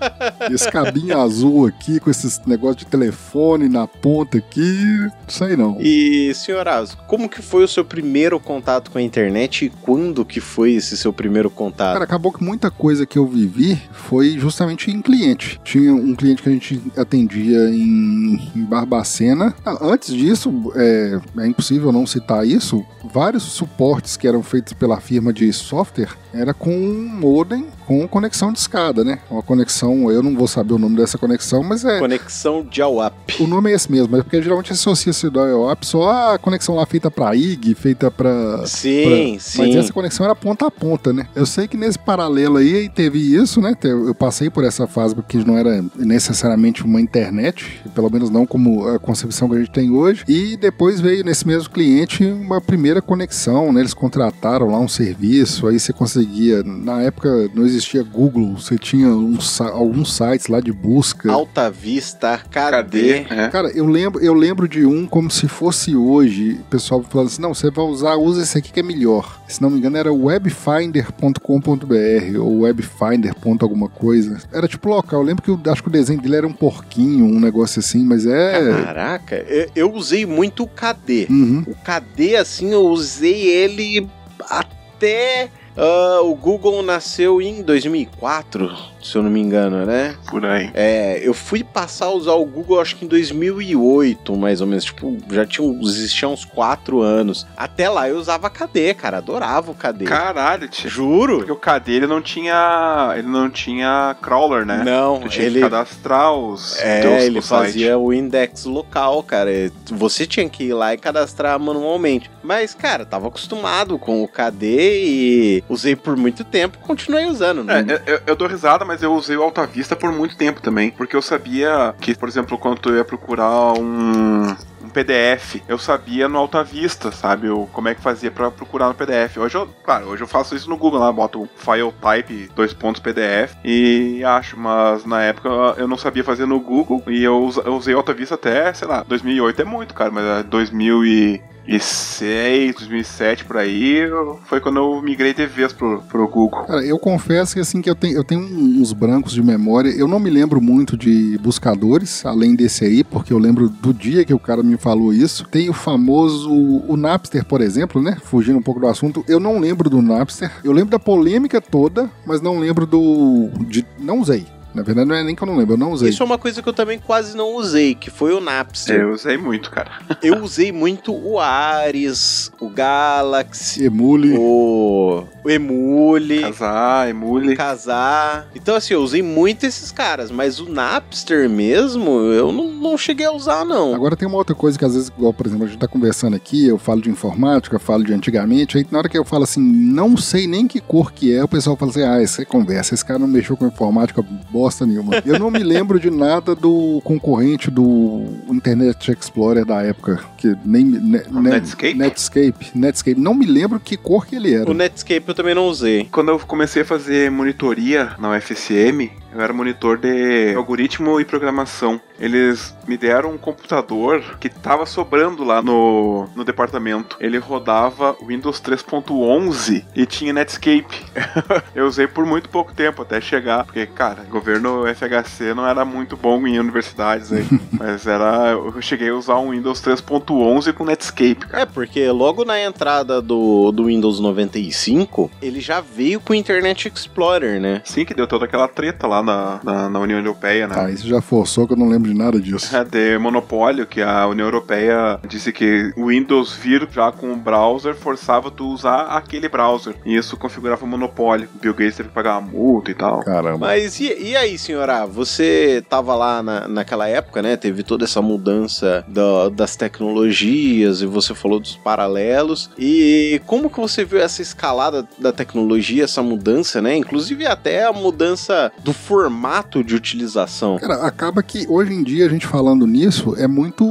[0.50, 5.78] esse cabinho azul aqui, com esses negócios de telefone na ponta aqui, não sei não.
[5.80, 9.25] E, senhoras, como que foi o seu primeiro contato com a internet?
[9.26, 11.94] Internet e quando que foi esse seu primeiro contato?
[11.94, 15.60] Cara, acabou que muita coisa que eu vivi foi justamente em cliente.
[15.64, 19.54] Tinha um cliente que a gente atendia em, em Barbacena.
[19.64, 25.00] Ah, Antes disso, é, é impossível não citar isso, vários suportes que eram feitos pela
[25.00, 29.18] firma de software era com um modem com conexão de escada, né?
[29.30, 31.98] Uma conexão, eu não vou saber o nome dessa conexão, mas é.
[31.98, 33.14] Conexão de AWAP.
[33.40, 36.84] O nome é esse mesmo, é porque geralmente associa-se do IOAP só a conexão lá
[36.84, 38.66] feita pra IG, feita pra.
[38.66, 39.58] Sim, pra- sim.
[39.58, 41.26] Mas essa conexão era ponta a ponta, né?
[41.34, 43.74] Eu sei que nesse paralelo aí teve isso, né?
[43.84, 48.86] Eu passei por essa fase porque não era necessariamente uma internet, pelo menos não como
[48.88, 50.24] a concepção que a gente tem hoje.
[50.26, 53.80] E depois veio nesse mesmo cliente uma primeira conexão, né?
[53.80, 56.62] Eles contrataram lá um serviço, aí você conseguia.
[56.64, 61.30] Na época não existia Google, você tinha um alguns sites lá de busca.
[61.30, 63.24] Alta Vista, Cadê?
[63.24, 63.34] KD.
[63.34, 63.48] É.
[63.48, 67.42] Cara, eu lembro, eu lembro de um como se fosse hoje, o pessoal falando assim,
[67.42, 69.40] não, você vai usar, usa esse aqui que é melhor.
[69.48, 73.34] Se não me engano era webfinder.com.br ou webfinder.
[73.60, 74.38] alguma coisa.
[74.52, 77.24] Era tipo local, eu lembro que eu acho que o desenho dele era um porquinho,
[77.24, 78.82] um negócio assim, mas é...
[78.84, 81.26] Caraca, eu, eu usei muito o KD.
[81.30, 81.64] Uhum.
[81.66, 84.08] O KD, assim, eu usei ele
[84.48, 85.48] até.
[85.76, 90.14] Ah, o Google nasceu em 2004, se eu não me engano, né?
[90.28, 90.70] Por aí.
[90.74, 94.84] É, eu fui passar a usar o Google acho que em 2008, mais ou menos.
[94.84, 97.46] Tipo, já tinha, existia uns 4 anos.
[97.56, 99.18] Até lá eu usava KD, cara.
[99.18, 100.04] Adorava o KD.
[100.04, 100.88] Caralho, tio.
[100.90, 101.38] Juro?
[101.38, 103.14] Porque o KD ele não tinha.
[103.16, 104.82] Ele não tinha crawler, né?
[104.84, 105.54] Não, Tu tinha ele.
[105.60, 106.78] que cadastrar os.
[106.80, 107.62] É, teus- ele site.
[107.64, 109.50] fazia o index local, cara.
[109.90, 112.30] Você tinha que ir lá e cadastrar manualmente.
[112.42, 114.66] Mas, cara, tava acostumado com o KD
[115.04, 117.68] e usei por muito tempo, continuei usando.
[117.70, 120.62] É, Não- eu, eu- dou risada, mas eu usei o Alta Vista por muito tempo
[120.62, 120.90] também.
[120.90, 126.26] Porque eu sabia que, por exemplo, quando tu ia procurar um, um PDF, eu sabia
[126.26, 127.46] no Alta Vista, sabe?
[127.46, 129.36] Eu, como é que fazia pra procurar no PDF.
[129.36, 133.02] Hoje eu, claro, hoje eu faço isso no Google lá, boto file type, dois pontos
[133.02, 137.74] PDF e acho, mas na época eu não sabia fazer no Google e eu, eu
[137.74, 142.76] usei Alta Vista até, sei lá, 2008 é muito, cara, mas é 2000 e 2006,
[142.76, 144.08] 2007 por aí,
[144.44, 146.64] foi quando eu migrei de vez pro, pro Google.
[146.64, 149.90] Cara, eu confesso que assim que eu tenho, eu tenho uns brancos de memória.
[149.90, 154.24] Eu não me lembro muito de buscadores, além desse aí, porque eu lembro do dia
[154.24, 155.44] que o cara me falou isso.
[155.48, 158.16] Tem o famoso o Napster, por exemplo, né?
[158.22, 160.50] Fugindo um pouco do assunto, eu não lembro do Napster.
[160.62, 164.46] Eu lembro da polêmica toda, mas não lembro do de não usei.
[164.76, 166.10] Na verdade, não é nem que eu não lembro, eu não usei.
[166.10, 169.00] Isso é uma coisa que eu também quase não usei, que foi o Napster.
[169.00, 169.90] Eu usei muito, cara.
[170.22, 174.34] Eu usei muito o Ares, o Galaxy, Emule.
[174.36, 177.56] o, o Emule, Casar, emule.
[177.56, 178.48] Casar.
[178.54, 183.24] Então, assim, eu usei muito esses caras, mas o Napster mesmo, eu não, não cheguei
[183.24, 183.94] a usar, não.
[183.94, 186.34] Agora tem uma outra coisa que às vezes, igual, por exemplo, a gente tá conversando
[186.34, 189.60] aqui, eu falo de informática, falo de antigamente, aí na hora que eu falo assim,
[189.60, 192.94] não sei nem que cor que é, o pessoal fala assim, ah, essa é conversa,
[192.94, 194.24] esse cara não mexeu com informática
[194.66, 195.22] bosta nenhuma.
[195.24, 200.84] Eu não me lembro de nada do concorrente do Internet Explorer da época, que nem...
[200.84, 201.94] Ne, ne- Netscape?
[201.94, 203.20] Netscape, Netscape.
[203.20, 204.68] Não me lembro que cor que ele era.
[204.70, 206.08] O Netscape eu também não usei.
[206.10, 212.00] Quando eu comecei a fazer monitoria na UFSM, eu era monitor de algoritmo e programação.
[212.18, 217.16] Eles me deram um computador que tava sobrando lá no, no departamento.
[217.20, 221.04] Ele rodava Windows 3.11 e tinha Netscape.
[221.74, 226.16] eu usei por muito pouco tempo até chegar, porque, cara, governo FHC não era muito
[226.16, 227.46] bom em universidades aí.
[227.78, 228.52] mas era.
[228.52, 231.62] Eu cheguei a usar um Windows 3.11 com Netscape, cara.
[231.64, 236.88] É, porque logo na entrada do, do Windows 95, ele já veio com o Internet
[236.88, 237.82] Explorer, né?
[237.84, 240.74] Sim, que deu toda aquela treta lá na, na, na União Europeia, né?
[240.78, 242.74] Ah, isso já forçou que eu não lembro de nada disso.
[242.74, 247.36] É de monopólio que a União Europeia disse que o Windows vir já com o
[247.36, 249.94] browser forçava tu usar aquele browser.
[250.04, 251.48] E isso configurava um monopólio.
[251.60, 253.20] Bill Gates teve que pagar uma multa e tal.
[253.24, 253.66] Caramba.
[253.66, 255.04] Mas e, e aí, senhora?
[255.06, 257.56] Você tava lá na, naquela época, né?
[257.56, 262.70] Teve toda essa mudança da- das tecnologias e você falou dos paralelos.
[262.78, 266.96] E como que você viu essa escalada da tecnologia, essa mudança, né?
[266.96, 270.78] Inclusive até a mudança do formato de utilização.
[270.78, 273.86] Cara, acaba que hoje em dia a gente falando nisso é muito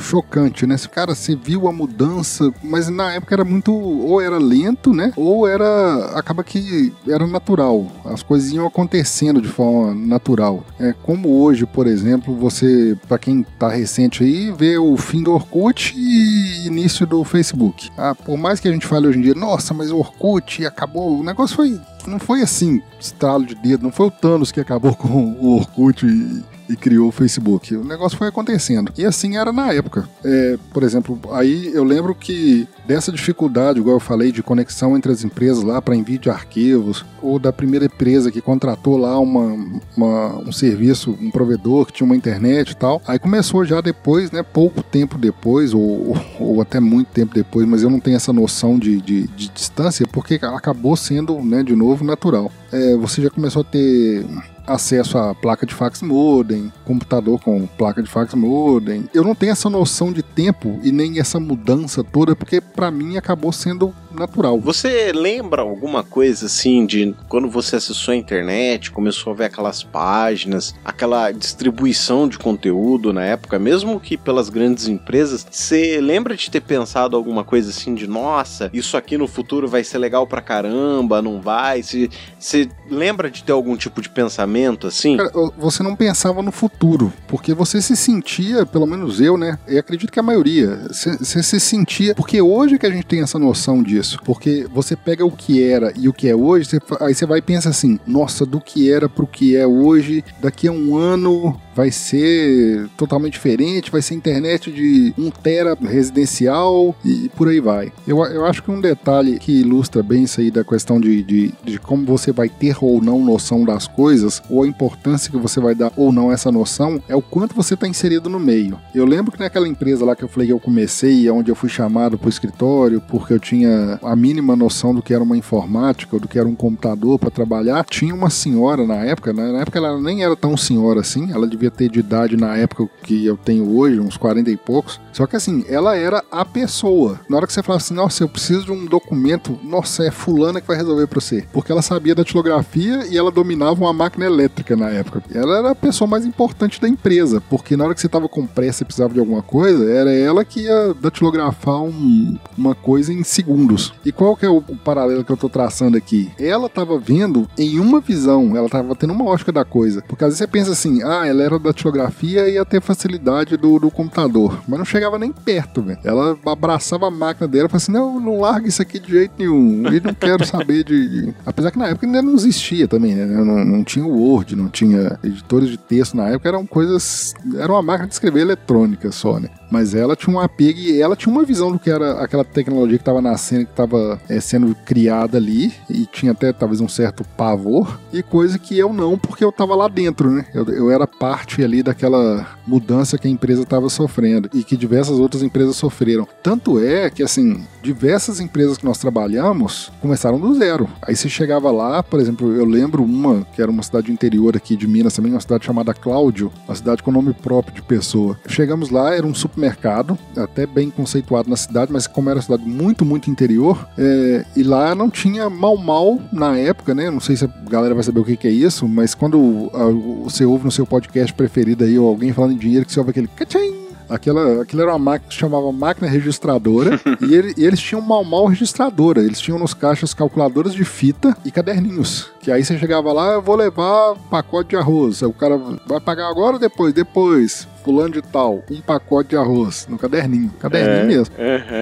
[0.00, 0.74] chocante, né?
[0.74, 3.72] Esse Cara, você viu a mudança, mas na época era muito.
[3.72, 5.12] Ou era lento, né?
[5.14, 6.10] Ou era.
[6.16, 7.86] Acaba que era natural.
[8.04, 10.64] As coisas iam acontecendo de forma natural.
[10.80, 15.32] É como hoje, por exemplo, você, pra quem tá recente aí, vê o fim do
[15.32, 17.90] Orkut e início do Facebook.
[17.96, 21.20] Ah, por mais que a gente fale hoje em dia, nossa, mas o Orkut acabou.
[21.20, 21.78] O negócio foi.
[22.08, 26.06] Não foi assim, estralo de dedo, não foi o Thanos que acabou com o Orkut
[26.06, 27.74] e, e criou o Facebook.
[27.74, 28.92] O negócio foi acontecendo.
[28.96, 30.08] E assim era na época.
[30.24, 35.12] É, por exemplo, aí eu lembro que dessa dificuldade, igual eu falei, de conexão entre
[35.12, 39.80] as empresas lá para envio de arquivos, ou da primeira empresa que contratou lá uma,
[39.96, 43.02] uma, um serviço, um provedor que tinha uma internet e tal.
[43.06, 44.42] Aí começou já depois, né?
[44.42, 48.78] Pouco tempo depois, ou, ou até muito tempo depois, mas eu não tenho essa noção
[48.78, 52.50] de, de, de distância, porque acabou sendo, né, de novo, natural.
[52.72, 54.24] É, você já começou a ter
[54.68, 59.08] acesso a placa de fax modem, computador com placa de fax modem.
[59.14, 63.16] Eu não tenho essa noção de tempo e nem essa mudança toda, porque para mim
[63.16, 64.60] acabou sendo natural.
[64.60, 69.82] Você lembra alguma coisa assim de quando você acessou a internet, começou a ver aquelas
[69.82, 76.50] páginas, aquela distribuição de conteúdo na época, mesmo que pelas grandes empresas, você lembra de
[76.50, 80.40] ter pensado alguma coisa assim de nossa, isso aqui no futuro vai ser legal pra
[80.40, 81.82] caramba, não vai?
[81.82, 85.16] Você lembra de ter algum tipo de pensamento assim?
[85.16, 89.58] Cara, você não pensava no futuro, porque você se sentia, pelo menos eu, né?
[89.68, 93.38] E acredito que a maioria, você se sentia, porque hoje que a gente tem essa
[93.38, 94.18] noção disso isso.
[94.24, 97.38] Porque você pega o que era e o que é hoje, você, aí você vai
[97.38, 101.60] e pensa assim: nossa, do que era pro que é hoje, daqui a um ano
[101.78, 107.92] vai ser totalmente diferente, vai ser internet de 1 tera residencial e por aí vai.
[108.04, 111.54] Eu, eu acho que um detalhe que ilustra bem isso aí da questão de, de,
[111.62, 115.60] de como você vai ter ou não noção das coisas, ou a importância que você
[115.60, 118.76] vai dar ou não essa noção, é o quanto você está inserido no meio.
[118.92, 121.68] Eu lembro que naquela empresa lá que eu falei que eu comecei, onde eu fui
[121.68, 126.16] chamado para o escritório, porque eu tinha a mínima noção do que era uma informática,
[126.16, 129.52] ou do que era um computador para trabalhar, tinha uma senhora na época, né?
[129.52, 132.56] na época ela nem era tão senhora assim, ela devia devia ter de idade na
[132.56, 135.00] época que eu tenho hoje, uns 40 e poucos.
[135.12, 137.20] Só que assim, ela era a pessoa.
[137.28, 140.60] Na hora que você falava assim, nossa, eu preciso de um documento, nossa, é fulana
[140.60, 141.44] que vai resolver pra você.
[141.52, 145.22] Porque ela sabia da tilografia e ela dominava uma máquina elétrica na época.
[145.34, 148.46] Ela era a pessoa mais importante da empresa, porque na hora que você tava com
[148.46, 153.22] pressa e precisava de alguma coisa, era ela que ia datilografar um, uma coisa em
[153.22, 153.92] segundos.
[154.04, 156.30] E qual que é o, o paralelo que eu tô traçando aqui?
[156.38, 160.02] Ela tava vendo em uma visão, ela tava tendo uma ótica da coisa.
[160.06, 163.78] Porque às vezes você pensa assim, ah, ela era da datilografia ia ter facilidade do,
[163.78, 164.60] do computador.
[164.66, 165.98] Mas não chegava nem perto, velho.
[166.04, 169.32] Ela abraçava a máquina dela e falava assim: não, não larga isso aqui de jeito
[169.38, 169.92] nenhum.
[169.92, 173.26] E não quero saber de, Apesar que na época ainda não existia também, né?
[173.26, 177.34] Não, não tinha o Word, não tinha editores de texto na época, eram coisas.
[177.56, 179.48] Era uma máquina de escrever eletrônica só, né?
[179.70, 182.98] Mas ela tinha um apego e ela tinha uma visão do que era aquela tecnologia
[182.98, 187.24] que estava nascendo, que estava é, sendo criada ali, e tinha até talvez um certo
[187.36, 190.46] pavor, e coisa que eu não, porque eu estava lá dentro, né?
[190.54, 195.18] Eu, eu era parte ali daquela mudança que a empresa estava sofrendo e que diversas
[195.18, 196.26] outras empresas sofreram.
[196.42, 200.88] Tanto é que, assim, diversas empresas que nós trabalhamos começaram do zero.
[201.02, 204.76] Aí você chegava lá, por exemplo, eu lembro uma que era uma cidade interior aqui
[204.76, 208.38] de Minas também, uma cidade chamada Cláudio, uma cidade com nome próprio de pessoa.
[208.46, 212.62] Chegamos lá, era um supermercado, até bem conceituado na cidade, mas como era uma cidade
[212.64, 217.10] muito, muito interior, é, e lá não tinha mal mal na época, né?
[217.10, 220.24] Não sei se a galera vai saber o que, que é isso, mas quando a,
[220.24, 223.10] você ouve no seu podcast preferido aí, ou alguém falando em dinheiro, que você ouve
[223.10, 227.64] aquele cachim, Aquela, aquilo era uma máquina que se chamava máquina registradora e, ele, e,
[227.64, 229.20] eles tinham mal mal registradora.
[229.20, 232.30] Eles tinham nos caixas calculadoras de fita e caderninhos.
[232.40, 235.20] Que aí você chegava lá, eu vou levar pacote de arroz.
[235.20, 236.94] O cara vai pagar agora ou depois?
[236.94, 241.34] Depois fulano de tal, um pacote de arroz no caderninho, caderninho é, mesmo.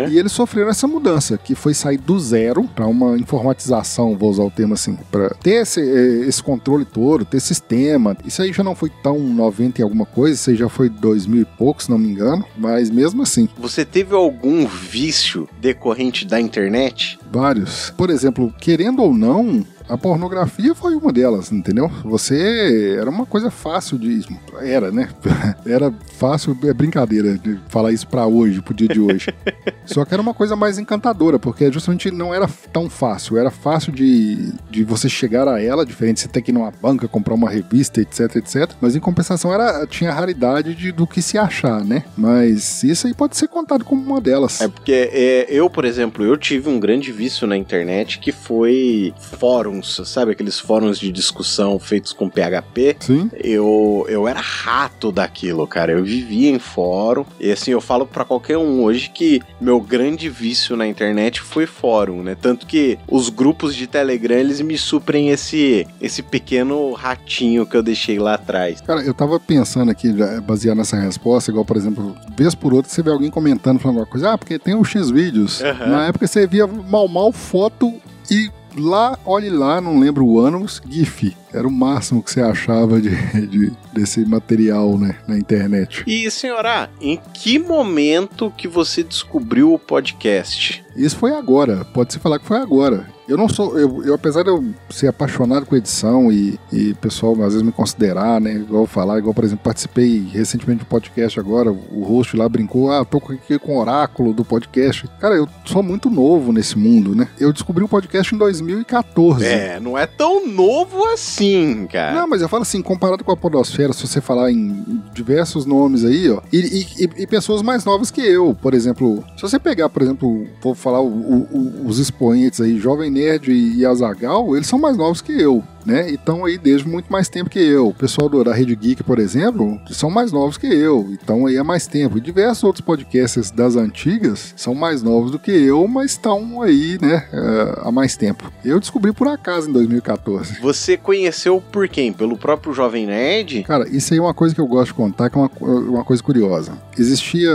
[0.09, 4.45] E eles sofreram essa mudança, que foi sair do zero para uma informatização, vou usar
[4.45, 8.17] o termo assim, para ter esse, eh, esse controle todo, ter sistema.
[8.25, 11.43] Isso aí já não foi tão 90 e alguma coisa, isso aí já foi 2000
[11.43, 13.49] e pouco, se não me engano, mas mesmo assim.
[13.59, 17.19] Você teve algum vício decorrente da internet?
[17.33, 17.93] Vários.
[17.97, 21.91] Por exemplo, querendo ou não, a pornografia foi uma delas, entendeu?
[22.05, 24.25] Você era uma coisa fácil de.
[24.61, 25.09] Era, né?
[25.67, 29.35] Era fácil, é brincadeira de falar isso para hoje, pro dia de hoje.
[29.85, 33.37] Só que era uma coisa mais encantadora, porque justamente não era tão fácil.
[33.37, 36.71] Era fácil de, de você chegar a ela, diferente de você ter que ir numa
[36.71, 38.73] banca, comprar uma revista, etc, etc.
[38.81, 42.05] Mas em compensação era, tinha raridade de, do que se achar, né?
[42.17, 44.61] Mas isso aí pode ser contado como uma delas.
[44.61, 49.15] É porque é, eu, por exemplo, eu tive um grande vício na internet que foi
[49.19, 50.33] fórum fóruns, sabe?
[50.33, 52.97] Aqueles fóruns de discussão feitos com PHP.
[53.01, 53.31] Sim.
[53.35, 55.93] Eu, eu era rato daquilo, cara.
[55.93, 57.25] Eu vivia em fórum.
[57.41, 61.67] E assim, eu falo para qualquer um hoje que meu grande vício na internet foi
[61.67, 62.37] fórum, né?
[62.41, 67.83] Tanto que os grupos de Telegram, eles me suprem esse, esse pequeno ratinho que eu
[67.83, 68.81] deixei lá atrás.
[68.81, 70.13] Cara, eu tava pensando aqui,
[70.43, 74.11] baseado nessa resposta, igual, por exemplo, vez por outra você vê alguém comentando, falando alguma
[74.11, 75.61] coisa, ah, porque tem o X vídeos.
[75.61, 75.89] Uhum.
[75.89, 77.93] Na época você via mal mal foto
[78.31, 78.51] e
[78.83, 81.37] lá, olhe lá, não lembro o ano, GIF.
[81.53, 83.11] Era o máximo que você achava de,
[83.47, 86.05] de, desse material né, na internet.
[86.07, 90.85] E, senhora, em que momento que você descobriu o podcast?
[90.95, 93.07] Isso foi agora, pode-se falar que foi agora.
[93.29, 97.33] Eu não sou, eu, eu, apesar de eu ser apaixonado com edição e, e pessoal
[97.43, 101.73] às vezes me considerar, né, igual falar, igual por exemplo, participei recentemente do podcast agora,
[101.73, 105.09] o host lá brincou, ah, tô aqui com o oráculo do podcast.
[105.21, 107.29] Cara, eu sou muito novo nesse mundo, né?
[107.39, 109.45] Eu descobri o podcast em 2014.
[109.45, 112.21] É, não é tão novo assim, cara.
[112.21, 116.05] Não, mas eu falo assim, comparado com a podosfera, se você falar em diversos nomes
[116.05, 119.89] aí, ó, e, e, e pessoas mais novas que eu, por exemplo, se você pegar,
[119.89, 124.79] por exemplo, vou falar o, o, os expoentes aí, Jovem Nerd e Azagal, eles são
[124.79, 126.11] mais novos que eu né?
[126.11, 127.89] E estão aí desde muito mais tempo que eu.
[127.89, 131.57] O pessoal do, da Rede Geek, por exemplo, são mais novos que eu, então aí
[131.57, 132.19] há mais tempo.
[132.19, 136.99] E diversos outros podcasts das antigas são mais novos do que eu, mas estão aí,
[137.01, 138.51] né, uh, há mais tempo.
[138.65, 140.61] Eu descobri por acaso em 2014.
[140.61, 142.13] Você conheceu por quem?
[142.13, 143.63] Pelo próprio Jovem Nerd?
[143.63, 146.05] Cara, isso aí é uma coisa que eu gosto de contar, que é uma, uma
[146.05, 146.73] coisa curiosa.
[146.99, 147.53] Existia.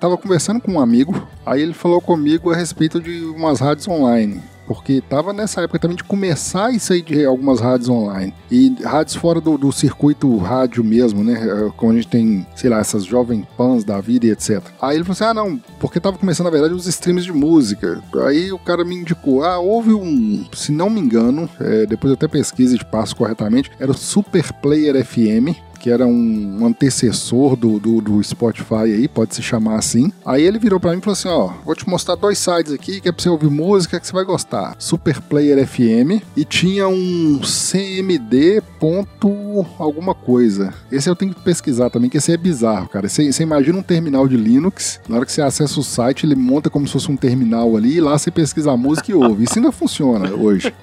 [0.00, 4.40] Tava conversando com um amigo, aí ele falou comigo a respeito de umas rádios online
[4.66, 8.34] porque tava nessa época também de começar isso aí de algumas rádios online.
[8.50, 11.34] E rádios fora do, do circuito rádio mesmo, né?
[11.34, 14.62] É, como a gente tem, sei lá, essas jovem pans da vida e etc.
[14.80, 18.02] Aí ele falou assim: ah, não, porque tava começando, na verdade, os streams de música.
[18.26, 22.14] Aí o cara me indicou: ah, houve um, se não me engano, é, depois eu
[22.14, 27.78] até pesquiso e passo corretamente, era o Super Player FM que era um antecessor do,
[27.78, 30.10] do, do, Spotify aí, pode se chamar assim.
[30.24, 33.00] Aí ele virou para mim e falou assim: ó, vou te mostrar dois sites aqui
[33.00, 34.74] que é pra você ouvir música que você vai gostar.
[34.80, 40.74] Super Player FM e tinha um CMD ponto alguma coisa.
[40.90, 43.08] Esse eu tenho que pesquisar também, que esse é bizarro, cara.
[43.08, 46.34] Você, você imagina um terminal de Linux, na hora que você acessa o site, ele
[46.34, 49.44] monta como se fosse um terminal ali, e lá você pesquisa a música e ouve.
[49.44, 50.74] Isso ainda funciona hoje.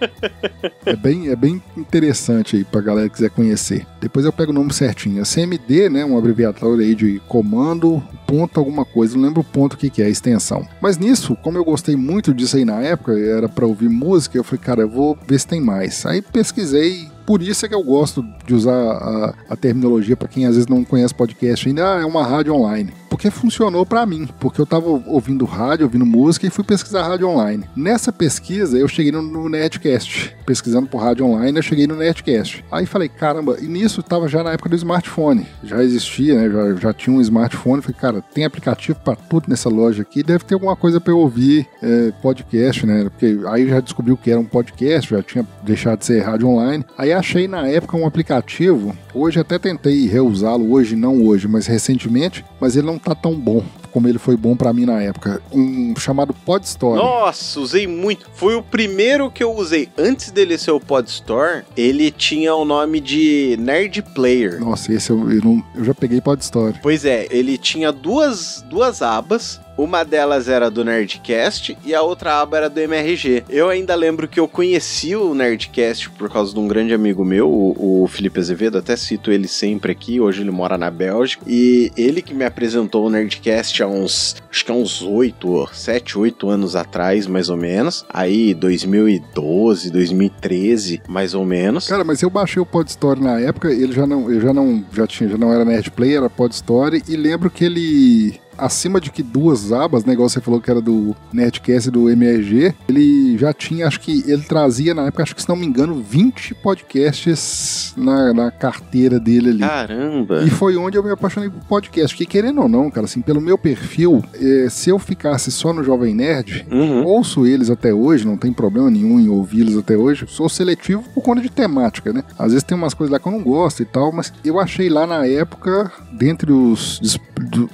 [0.86, 3.86] É bem, é bem interessante aí pra galera que quiser conhecer.
[4.00, 5.24] Depois eu pego o nome certo certinho.
[5.24, 9.90] CMD, né, um abreviatório aí de comando, ponto alguma coisa, não lembro o ponto que,
[9.90, 10.66] que é a extensão.
[10.80, 14.44] Mas nisso, como eu gostei muito disso aí na época, era para ouvir música, eu
[14.44, 16.06] falei, cara, eu vou ver se tem mais.
[16.06, 20.46] Aí pesquisei, por isso é que eu gosto de usar a, a terminologia para quem
[20.46, 24.28] às vezes não conhece podcast ainda, ah, é uma rádio online porque funcionou para mim,
[24.40, 27.64] porque eu tava ouvindo rádio, ouvindo música e fui pesquisar rádio online.
[27.76, 30.36] Nessa pesquisa, eu cheguei no, no Netcast.
[30.48, 32.66] Pesquisando por rádio online, eu cheguei no Netcast.
[32.72, 35.46] Aí falei, caramba, e nisso tava já na época do smartphone.
[35.64, 36.50] Já existia, né?
[36.50, 37.84] Já, já tinha um smartphone.
[37.84, 41.20] Falei, cara, tem aplicativo para tudo nessa loja aqui, deve ter alguma coisa para eu
[41.20, 43.04] ouvir é, podcast, né?
[43.04, 46.84] Porque aí já descobriu que era um podcast, já tinha deixado de ser rádio online.
[46.98, 52.44] Aí achei na época um aplicativo, hoje até tentei reusá-lo, hoje não hoje, mas recentemente,
[52.60, 53.64] mas ele não tá tão bom
[53.94, 55.40] como ele foi bom para mim na época.
[55.52, 57.00] Um chamado Pod Store.
[57.00, 58.28] Nossa, usei muito.
[58.34, 59.88] Foi o primeiro que eu usei.
[59.96, 64.60] Antes dele ser o Pod Store, ele tinha o nome de Nerd Player.
[64.60, 66.80] Nossa, esse eu, eu, não, eu já peguei Pod Store.
[66.82, 72.42] Pois é, ele tinha duas, duas abas uma delas era do Nerdcast e a outra
[72.42, 73.44] aba era do MRG.
[73.50, 77.50] Eu ainda lembro que eu conheci o Nerdcast por causa de um grande amigo meu,
[77.50, 81.92] o, o Felipe Azevedo, até cito ele sempre aqui, hoje ele mora na Bélgica, e
[81.98, 86.50] ele que me apresentou o Nerdcast há uns, acho que há uns 8, 7, 8
[86.50, 88.06] anos atrás, mais ou menos.
[88.10, 91.88] Aí 2012, 2013, mais ou menos.
[91.88, 95.08] Cara, mas eu baixei o Podstory na época, ele já não, eu já não, já
[95.08, 99.24] tinha, já não era Nerd Player, era Podstory e lembro que ele acima de que
[99.24, 103.54] duas abas, né, igual você falou que era do Nerdcast e do MRG, ele já
[103.54, 107.94] tinha, acho que ele trazia na época, acho que se não me engano, 20 podcasts
[107.98, 109.60] na, na carteira dele ali.
[109.60, 110.44] Caramba!
[110.44, 113.42] E foi onde eu me apaixonei por podcast, que querendo ou não, cara, assim, pelo
[113.42, 117.06] meu perfil, é, se eu ficasse só no Jovem Nerd, uhum.
[117.06, 121.22] ouço eles até hoje, não tem problema nenhum em ouvi-los até hoje, sou seletivo por
[121.22, 122.24] conta de temática, né?
[122.38, 124.90] Às vezes tem umas coisas lá que eu não gosto e tal, mas eu achei
[124.90, 127.00] lá na época, dentre os,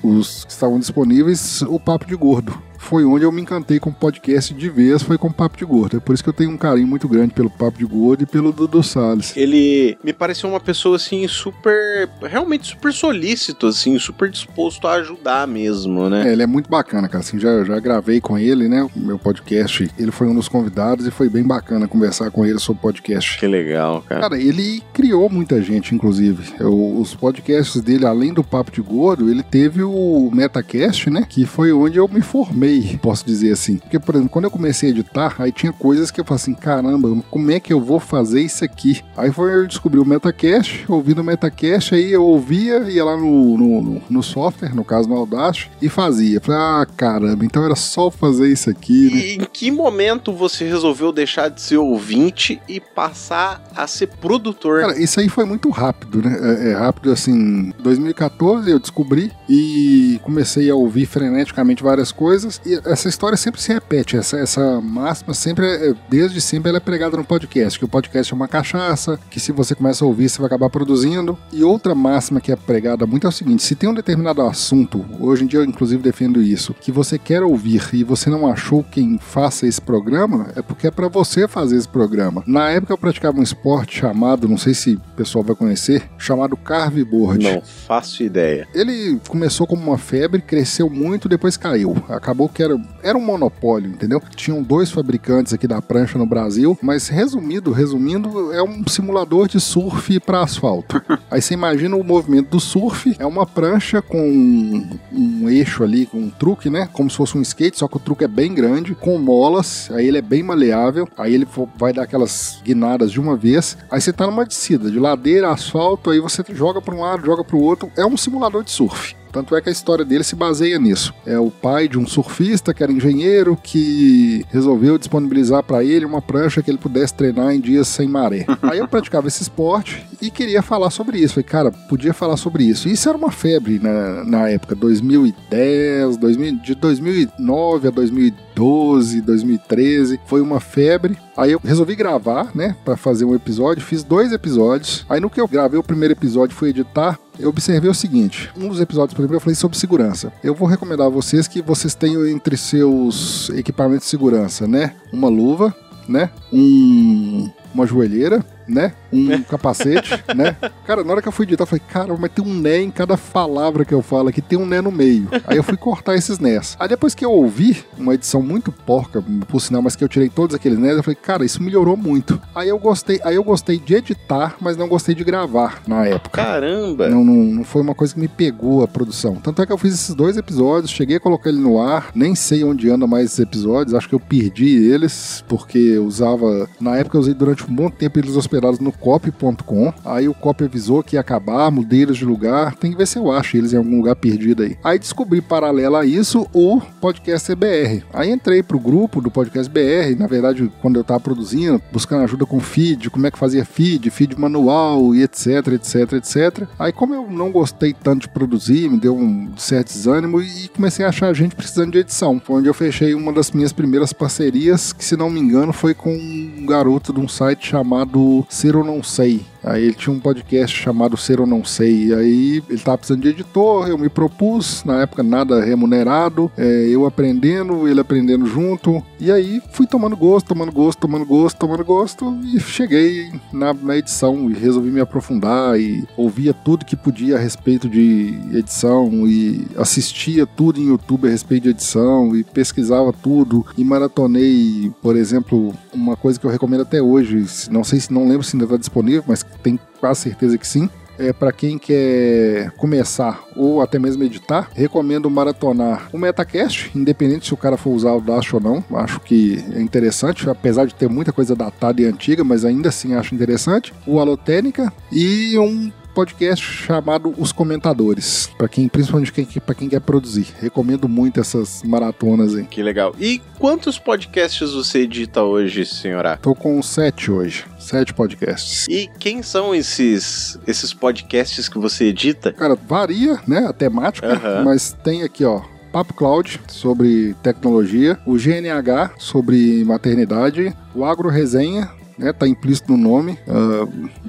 [0.04, 3.92] os que estavam estavam disponíveis o Papo de Gordo foi onde eu me encantei com
[3.92, 5.98] o podcast de vez, foi com o Papo de Gordo.
[5.98, 8.26] É por isso que eu tenho um carinho muito grande pelo Papo de Gordo e
[8.26, 9.36] pelo Dudu Salles.
[9.38, 12.10] Ele me pareceu uma pessoa, assim, super...
[12.24, 16.30] realmente super solícito, assim, super disposto a ajudar mesmo, né?
[16.30, 17.20] É, ele é muito bacana, cara.
[17.20, 19.92] Assim, já, já gravei com ele, né, o meu podcast.
[20.00, 23.38] Ele foi um dos convidados e foi bem bacana conversar com ele sobre podcast.
[23.38, 24.22] Que legal, cara.
[24.22, 26.54] Cara, ele criou muita gente, inclusive.
[26.60, 31.46] Eu, os podcasts dele, além do Papo de Gordo, ele teve o Metacast, né, que
[31.46, 32.69] foi onde eu me formei
[33.02, 33.78] posso dizer assim.
[33.78, 36.54] Porque, por exemplo, quando eu comecei a editar, aí tinha coisas que eu falei assim,
[36.54, 39.02] caramba, como é que eu vou fazer isso aqui?
[39.16, 43.58] Aí foi eu descobri o Metacast, ouvindo o Metacast, aí eu ouvia, ia lá no,
[43.58, 46.42] no, no software, no caso no Audacity, e fazia.
[46.42, 49.20] Falei, ah, caramba, então era só fazer isso aqui, né?
[49.20, 54.82] E em que momento você resolveu deixar de ser ouvinte e passar a ser produtor?
[54.82, 56.38] Cara, isso aí foi muito rápido, né?
[56.42, 57.72] É, é rápido assim.
[57.80, 62.59] 2014 eu descobri e comecei a ouvir freneticamente várias coisas.
[62.86, 64.18] Essa história sempre se repete.
[64.18, 67.78] Essa, essa máxima sempre, é, desde sempre, ela é pregada no podcast.
[67.78, 70.70] Que o podcast é uma cachaça, que se você começa a ouvir, você vai acabar
[70.70, 71.38] produzindo.
[71.52, 75.06] E outra máxima que é pregada muito é o seguinte: se tem um determinado assunto,
[75.20, 78.84] hoje em dia eu inclusive defendo isso, que você quer ouvir e você não achou
[78.84, 82.44] quem faça esse programa, é porque é para você fazer esse programa.
[82.46, 86.58] Na época eu praticava um esporte chamado, não sei se o pessoal vai conhecer, chamado
[86.58, 87.44] carveboard.
[87.44, 88.68] Não faço ideia.
[88.74, 91.96] Ele começou como uma febre, cresceu muito, depois caiu.
[92.10, 94.22] Acabou que era, era um monopólio, entendeu?
[94.36, 99.60] Tinham dois fabricantes aqui da prancha no Brasil, mas resumido, resumindo, é um simulador de
[99.60, 101.02] surf para asfalto.
[101.30, 106.06] Aí você imagina o movimento do surf, é uma prancha com um, um eixo ali,
[106.06, 106.90] com um truque, né?
[106.92, 110.08] Como se fosse um skate, só que o truque é bem grande, com molas, aí
[110.08, 111.48] ele é bem maleável, aí ele
[111.78, 116.10] vai dar aquelas guinadas de uma vez, aí você tá numa descida, de ladeira, asfalto,
[116.10, 119.19] aí você joga para um lado, joga para o outro, é um simulador de surf.
[119.32, 121.14] Tanto é que a história dele se baseia nisso.
[121.26, 126.22] É o pai de um surfista que era engenheiro que resolveu disponibilizar para ele uma
[126.22, 128.46] prancha que ele pudesse treinar em dias sem maré.
[128.62, 131.36] Aí eu praticava esse esporte e queria falar sobre isso.
[131.36, 132.90] Falei, cara, podia falar sobre isso.
[132.90, 140.20] Isso era uma febre na, na época, 2010, 2000, de 2009 a 2012, 2013.
[140.26, 141.18] Foi uma febre.
[141.38, 143.84] Aí eu resolvi gravar, né, para fazer um episódio.
[143.84, 145.06] Fiz dois episódios.
[145.10, 148.68] Aí no que eu gravei o primeiro episódio, fui editar eu observei o seguinte: um
[148.68, 150.32] dos episódios, por exemplo, eu falei sobre segurança.
[150.44, 154.94] Eu vou recomendar a vocês que vocês tenham entre seus equipamentos de segurança, né?
[155.12, 155.74] Uma luva,
[156.08, 156.30] né?
[156.52, 158.94] Um, uma joelheira, né?
[159.12, 160.56] Um capacete, né?
[160.86, 162.92] Cara, na hora que eu fui editar, eu falei, cara, mas tem um né em
[162.92, 165.28] cada palavra que eu falo aqui, tem um né no meio.
[165.46, 166.76] Aí eu fui cortar esses nés.
[166.80, 170.30] Aí depois que eu ouvi uma edição muito porca, por sinal, mas que eu tirei
[170.30, 172.40] todos aqueles nés, eu falei, cara, isso melhorou muito.
[172.54, 176.42] Aí eu gostei, aí eu gostei de editar, mas não gostei de gravar na época.
[176.42, 177.10] Caramba!
[177.10, 179.36] Não, não, não foi uma coisa que me pegou a produção.
[179.36, 182.36] Tanto é que eu fiz esses dois episódios, cheguei a colocar ele no ar, nem
[182.36, 186.70] sei onde anda mais esses episódios, acho que eu perdi eles, porque eu usava.
[186.80, 189.94] Na época eu usei durante um bom tempo eles hospedados no cop.com.
[190.04, 192.76] Aí o cop avisou que ia acabar, mudei de lugar.
[192.76, 194.78] Tem que ver se eu acho eles em algum lugar perdido aí.
[194.84, 198.04] Aí descobri, paralelo a isso, o podcast BR.
[198.14, 200.18] Aí entrei pro grupo do podcast BR.
[200.18, 204.10] Na verdade, quando eu tava produzindo, buscando ajuda com feed, como é que fazia feed,
[204.10, 206.68] feed manual e etc, etc, etc.
[206.78, 211.06] Aí, como eu não gostei tanto de produzir, me deu um certo desânimo e comecei
[211.06, 212.42] a achar gente precisando de edição.
[212.44, 215.94] Foi onde eu fechei uma das minhas primeiras parcerias, que se não me engano foi
[215.94, 219.46] com um garoto de um site chamado Ser ou Não Sei.
[219.64, 222.14] Aí ele tinha um podcast chamado Ser ou Não Sei.
[222.14, 227.06] Aí ele tava precisando de editor, eu me propus, na época nada remunerado, é, eu
[227.06, 229.04] aprendendo, ele aprendendo junto.
[229.20, 232.40] E aí fui tomando gosto, tomando gosto, tomando gosto, tomando gosto.
[232.44, 237.40] E cheguei na, na edição e resolvi me aprofundar e ouvia tudo que podia a
[237.40, 243.66] respeito de edição e assistia tudo em YouTube a respeito de edição e pesquisava tudo
[243.78, 247.46] e maratonei, por exemplo, uma coisa que eu recomendo até hoje.
[247.70, 250.90] Não sei se não lembro se ainda está disponível, mas tenho quase certeza que sim.
[251.18, 257.54] É, para quem quer começar ou até mesmo editar, recomendo maratonar o Metacast, independente se
[257.54, 258.82] o cara for usar o Dash ou não.
[258.94, 263.16] Acho que é interessante, apesar de ter muita coisa datada e antiga, mas ainda assim
[263.16, 263.94] acho interessante.
[264.08, 270.02] O Alotênica e um podcast chamado Os Comentadores, para quem principalmente quem, para quem quer
[270.02, 270.48] produzir.
[270.60, 272.66] Recomendo muito essas maratonas aí.
[272.66, 273.16] Que legal.
[273.18, 276.36] E quantos podcasts você edita hoje, senhora?
[276.36, 278.86] Tô com sete hoje, sete podcasts.
[278.90, 282.52] E quem são esses esses podcasts que você edita?
[282.52, 284.28] Cara, varia, né, a temática,
[284.66, 285.62] mas tem aqui, ó,
[285.94, 291.90] Papo Cloud sobre tecnologia, o GNH sobre maternidade, o Agro Resenha
[292.20, 293.88] né, tá implícito no nome, ah,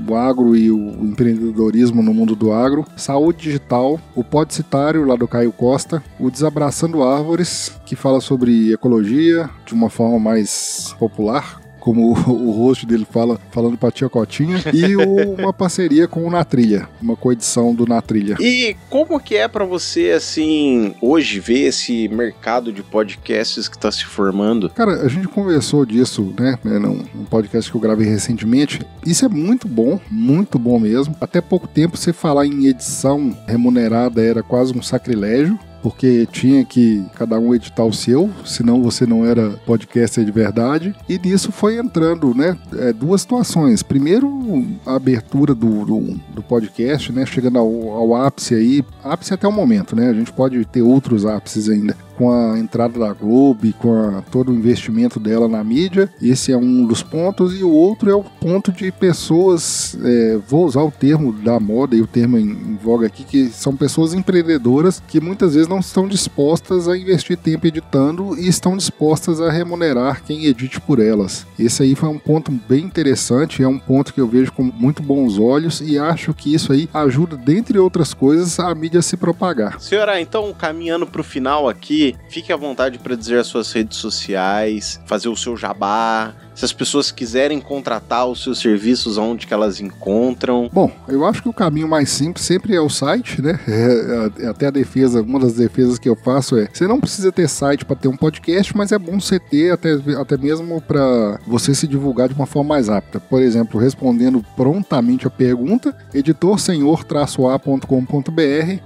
[0.09, 5.29] o agro e o empreendedorismo no mundo do agro, saúde digital, o podcitário lá do
[5.29, 12.13] Caio Costa, o Desabraçando Árvores, que fala sobre ecologia de uma forma mais popular, como
[12.13, 16.89] o host dele fala, falando pra tia Cotinha, e uma parceria com o Na Trilha,
[17.03, 18.37] uma coedição do Na Trilha.
[18.39, 23.91] E como que é pra você, assim, hoje ver esse mercado de podcasts que tá
[23.91, 24.71] se formando?
[24.71, 28.81] Cara, a gente conversou disso, né, né, num, num podcast que eu gravei recentemente.
[29.05, 31.17] Isso é muito bom, muito bom mesmo.
[31.21, 35.59] Até pouco tempo, você falar em edição remunerada era quase um sacrilégio.
[35.83, 40.95] Porque tinha que cada um editar o seu, senão você não era podcaster de verdade.
[41.09, 43.83] E nisso foi entrando, né, é, duas situações.
[43.83, 49.47] Primeiro, a abertura do, do, do podcast, né, chegando ao, ao ápice aí, ápice até
[49.47, 53.67] o momento, né, a gente pode ter outros ápices ainda com a entrada da Globo
[53.73, 56.13] com a, todo o investimento dela na mídia.
[56.21, 57.59] Esse é um dos pontos.
[57.59, 61.97] E o outro é o ponto de pessoas, é, vou usar o termo da moda
[61.97, 65.79] e o termo em, em, voga aqui, que são pessoas empreendedoras que muitas vezes não
[65.79, 71.47] estão dispostas a investir tempo editando e estão dispostas a remunerar quem edite por elas.
[71.59, 75.03] Esse aí foi um ponto bem interessante, é um ponto que eu vejo com muito
[75.03, 79.17] bons olhos e acho que isso aí ajuda, dentre outras coisas, a mídia a se
[79.17, 79.81] propagar.
[79.81, 83.99] Senhora, então caminhando para o final aqui, fique à vontade para dizer as suas redes
[83.99, 89.55] sociais, fazer o seu jabá, se as pessoas quiserem contratar os seus serviços, onde que
[89.55, 90.69] elas encontram?
[90.71, 93.59] Bom, eu acho que o caminho mais simples sempre é o site, né?
[93.81, 97.33] É, é, até a defesa, uma das defesas que eu faço é: você não precisa
[97.33, 101.39] ter site para ter um podcast, mas é bom você ter até, até mesmo para
[101.47, 103.21] você se divulgar de uma forma mais rápida.
[103.21, 106.61] Por exemplo, respondendo prontamente a pergunta, editor-a.com.br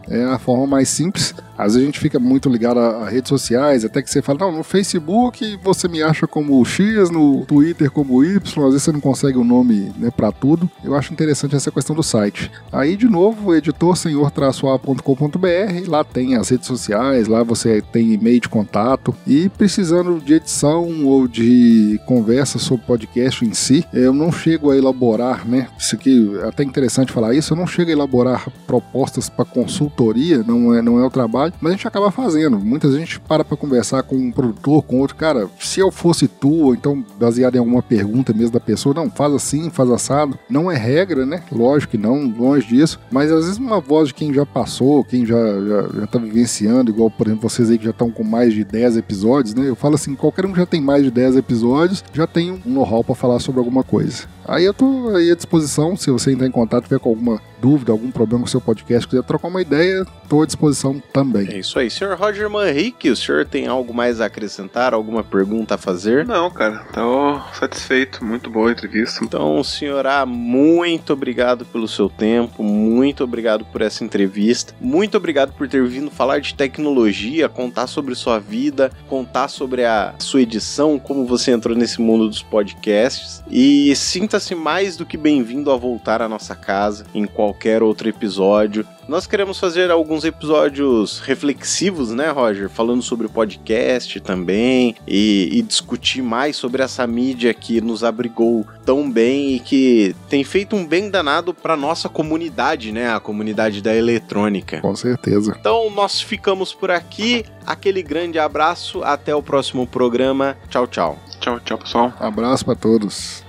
[0.09, 1.35] é a forma mais simples.
[1.57, 4.41] Às vezes a gente fica muito ligado a, a redes sociais, até que você fala,
[4.41, 8.83] não, no Facebook você me acha como X, no Twitter Twitter como Y, às vezes
[8.83, 10.69] você não consegue o um nome né, para tudo.
[10.85, 12.51] Eu acho interessante essa questão do site.
[12.71, 18.51] Aí, de novo, editor senhor-a.com.br, lá tem as redes sociais, lá você tem e-mail de
[18.51, 19.15] contato.
[19.27, 24.77] E precisando de edição ou de conversa sobre podcast em si, eu não chego a
[24.77, 25.69] elaborar, né?
[25.79, 30.45] Isso aqui é até interessante falar isso, eu não chego a elaborar propostas para consultoria,
[30.47, 32.59] não é, não é o trabalho, mas a gente acaba fazendo.
[32.59, 35.91] Muitas vezes a gente para para conversar com um produtor, com outro, cara, se eu
[35.91, 39.91] fosse tu, ou então baseado em alguma pergunta mesmo da pessoa, não, faz assim, faz
[39.91, 40.39] assado.
[40.49, 41.43] Não é regra, né?
[41.51, 42.99] Lógico que não, longe disso.
[43.11, 46.91] Mas às vezes uma voz de quem já passou, quem já, já, já tá vivenciando,
[46.91, 49.69] igual, por exemplo, vocês aí que já estão com mais de 10 episódios, né?
[49.69, 52.61] Eu falo assim, qualquer um que já tem mais de 10 episódios, já tem um
[52.65, 54.25] know-how para falar sobre alguma coisa.
[54.47, 57.93] Aí eu tô aí à disposição, se você entrar em contato, tiver com alguma dúvida,
[57.93, 61.49] algum problema com o seu podcast, quiser trocar uma ideia, estou à disposição também.
[61.49, 61.89] É isso aí.
[61.89, 66.27] Senhor Roger Manrique, o senhor tem algo mais a acrescentar, alguma pergunta a fazer?
[66.27, 69.25] Não, cara, tô satisfeito, muito boa a entrevista.
[69.25, 75.67] Então, senhora, muito obrigado pelo seu tempo, muito obrigado por essa entrevista, muito obrigado por
[75.67, 81.25] ter vindo falar de tecnologia, contar sobre sua vida, contar sobre a sua edição, como
[81.25, 86.29] você entrou nesse mundo dos podcasts e sinta-se mais do que bem-vindo a voltar à
[86.29, 88.85] nossa casa em qualquer qualquer outro episódio.
[89.07, 92.69] Nós queremos fazer alguns episódios reflexivos, né, Roger?
[92.69, 98.67] Falando sobre o podcast também e, e, discutir mais sobre essa mídia que nos abrigou
[98.85, 103.15] tão bem e que tem feito um bem danado para nossa comunidade, né?
[103.15, 104.81] A comunidade da eletrônica.
[104.81, 105.55] Com certeza.
[105.59, 107.45] Então nós ficamos por aqui.
[107.67, 109.03] Aquele grande abraço.
[109.05, 110.57] Até o próximo programa.
[110.69, 111.19] Tchau, tchau.
[111.41, 112.13] Tchau, tchau, pessoal.
[112.19, 113.44] Abraço para todos.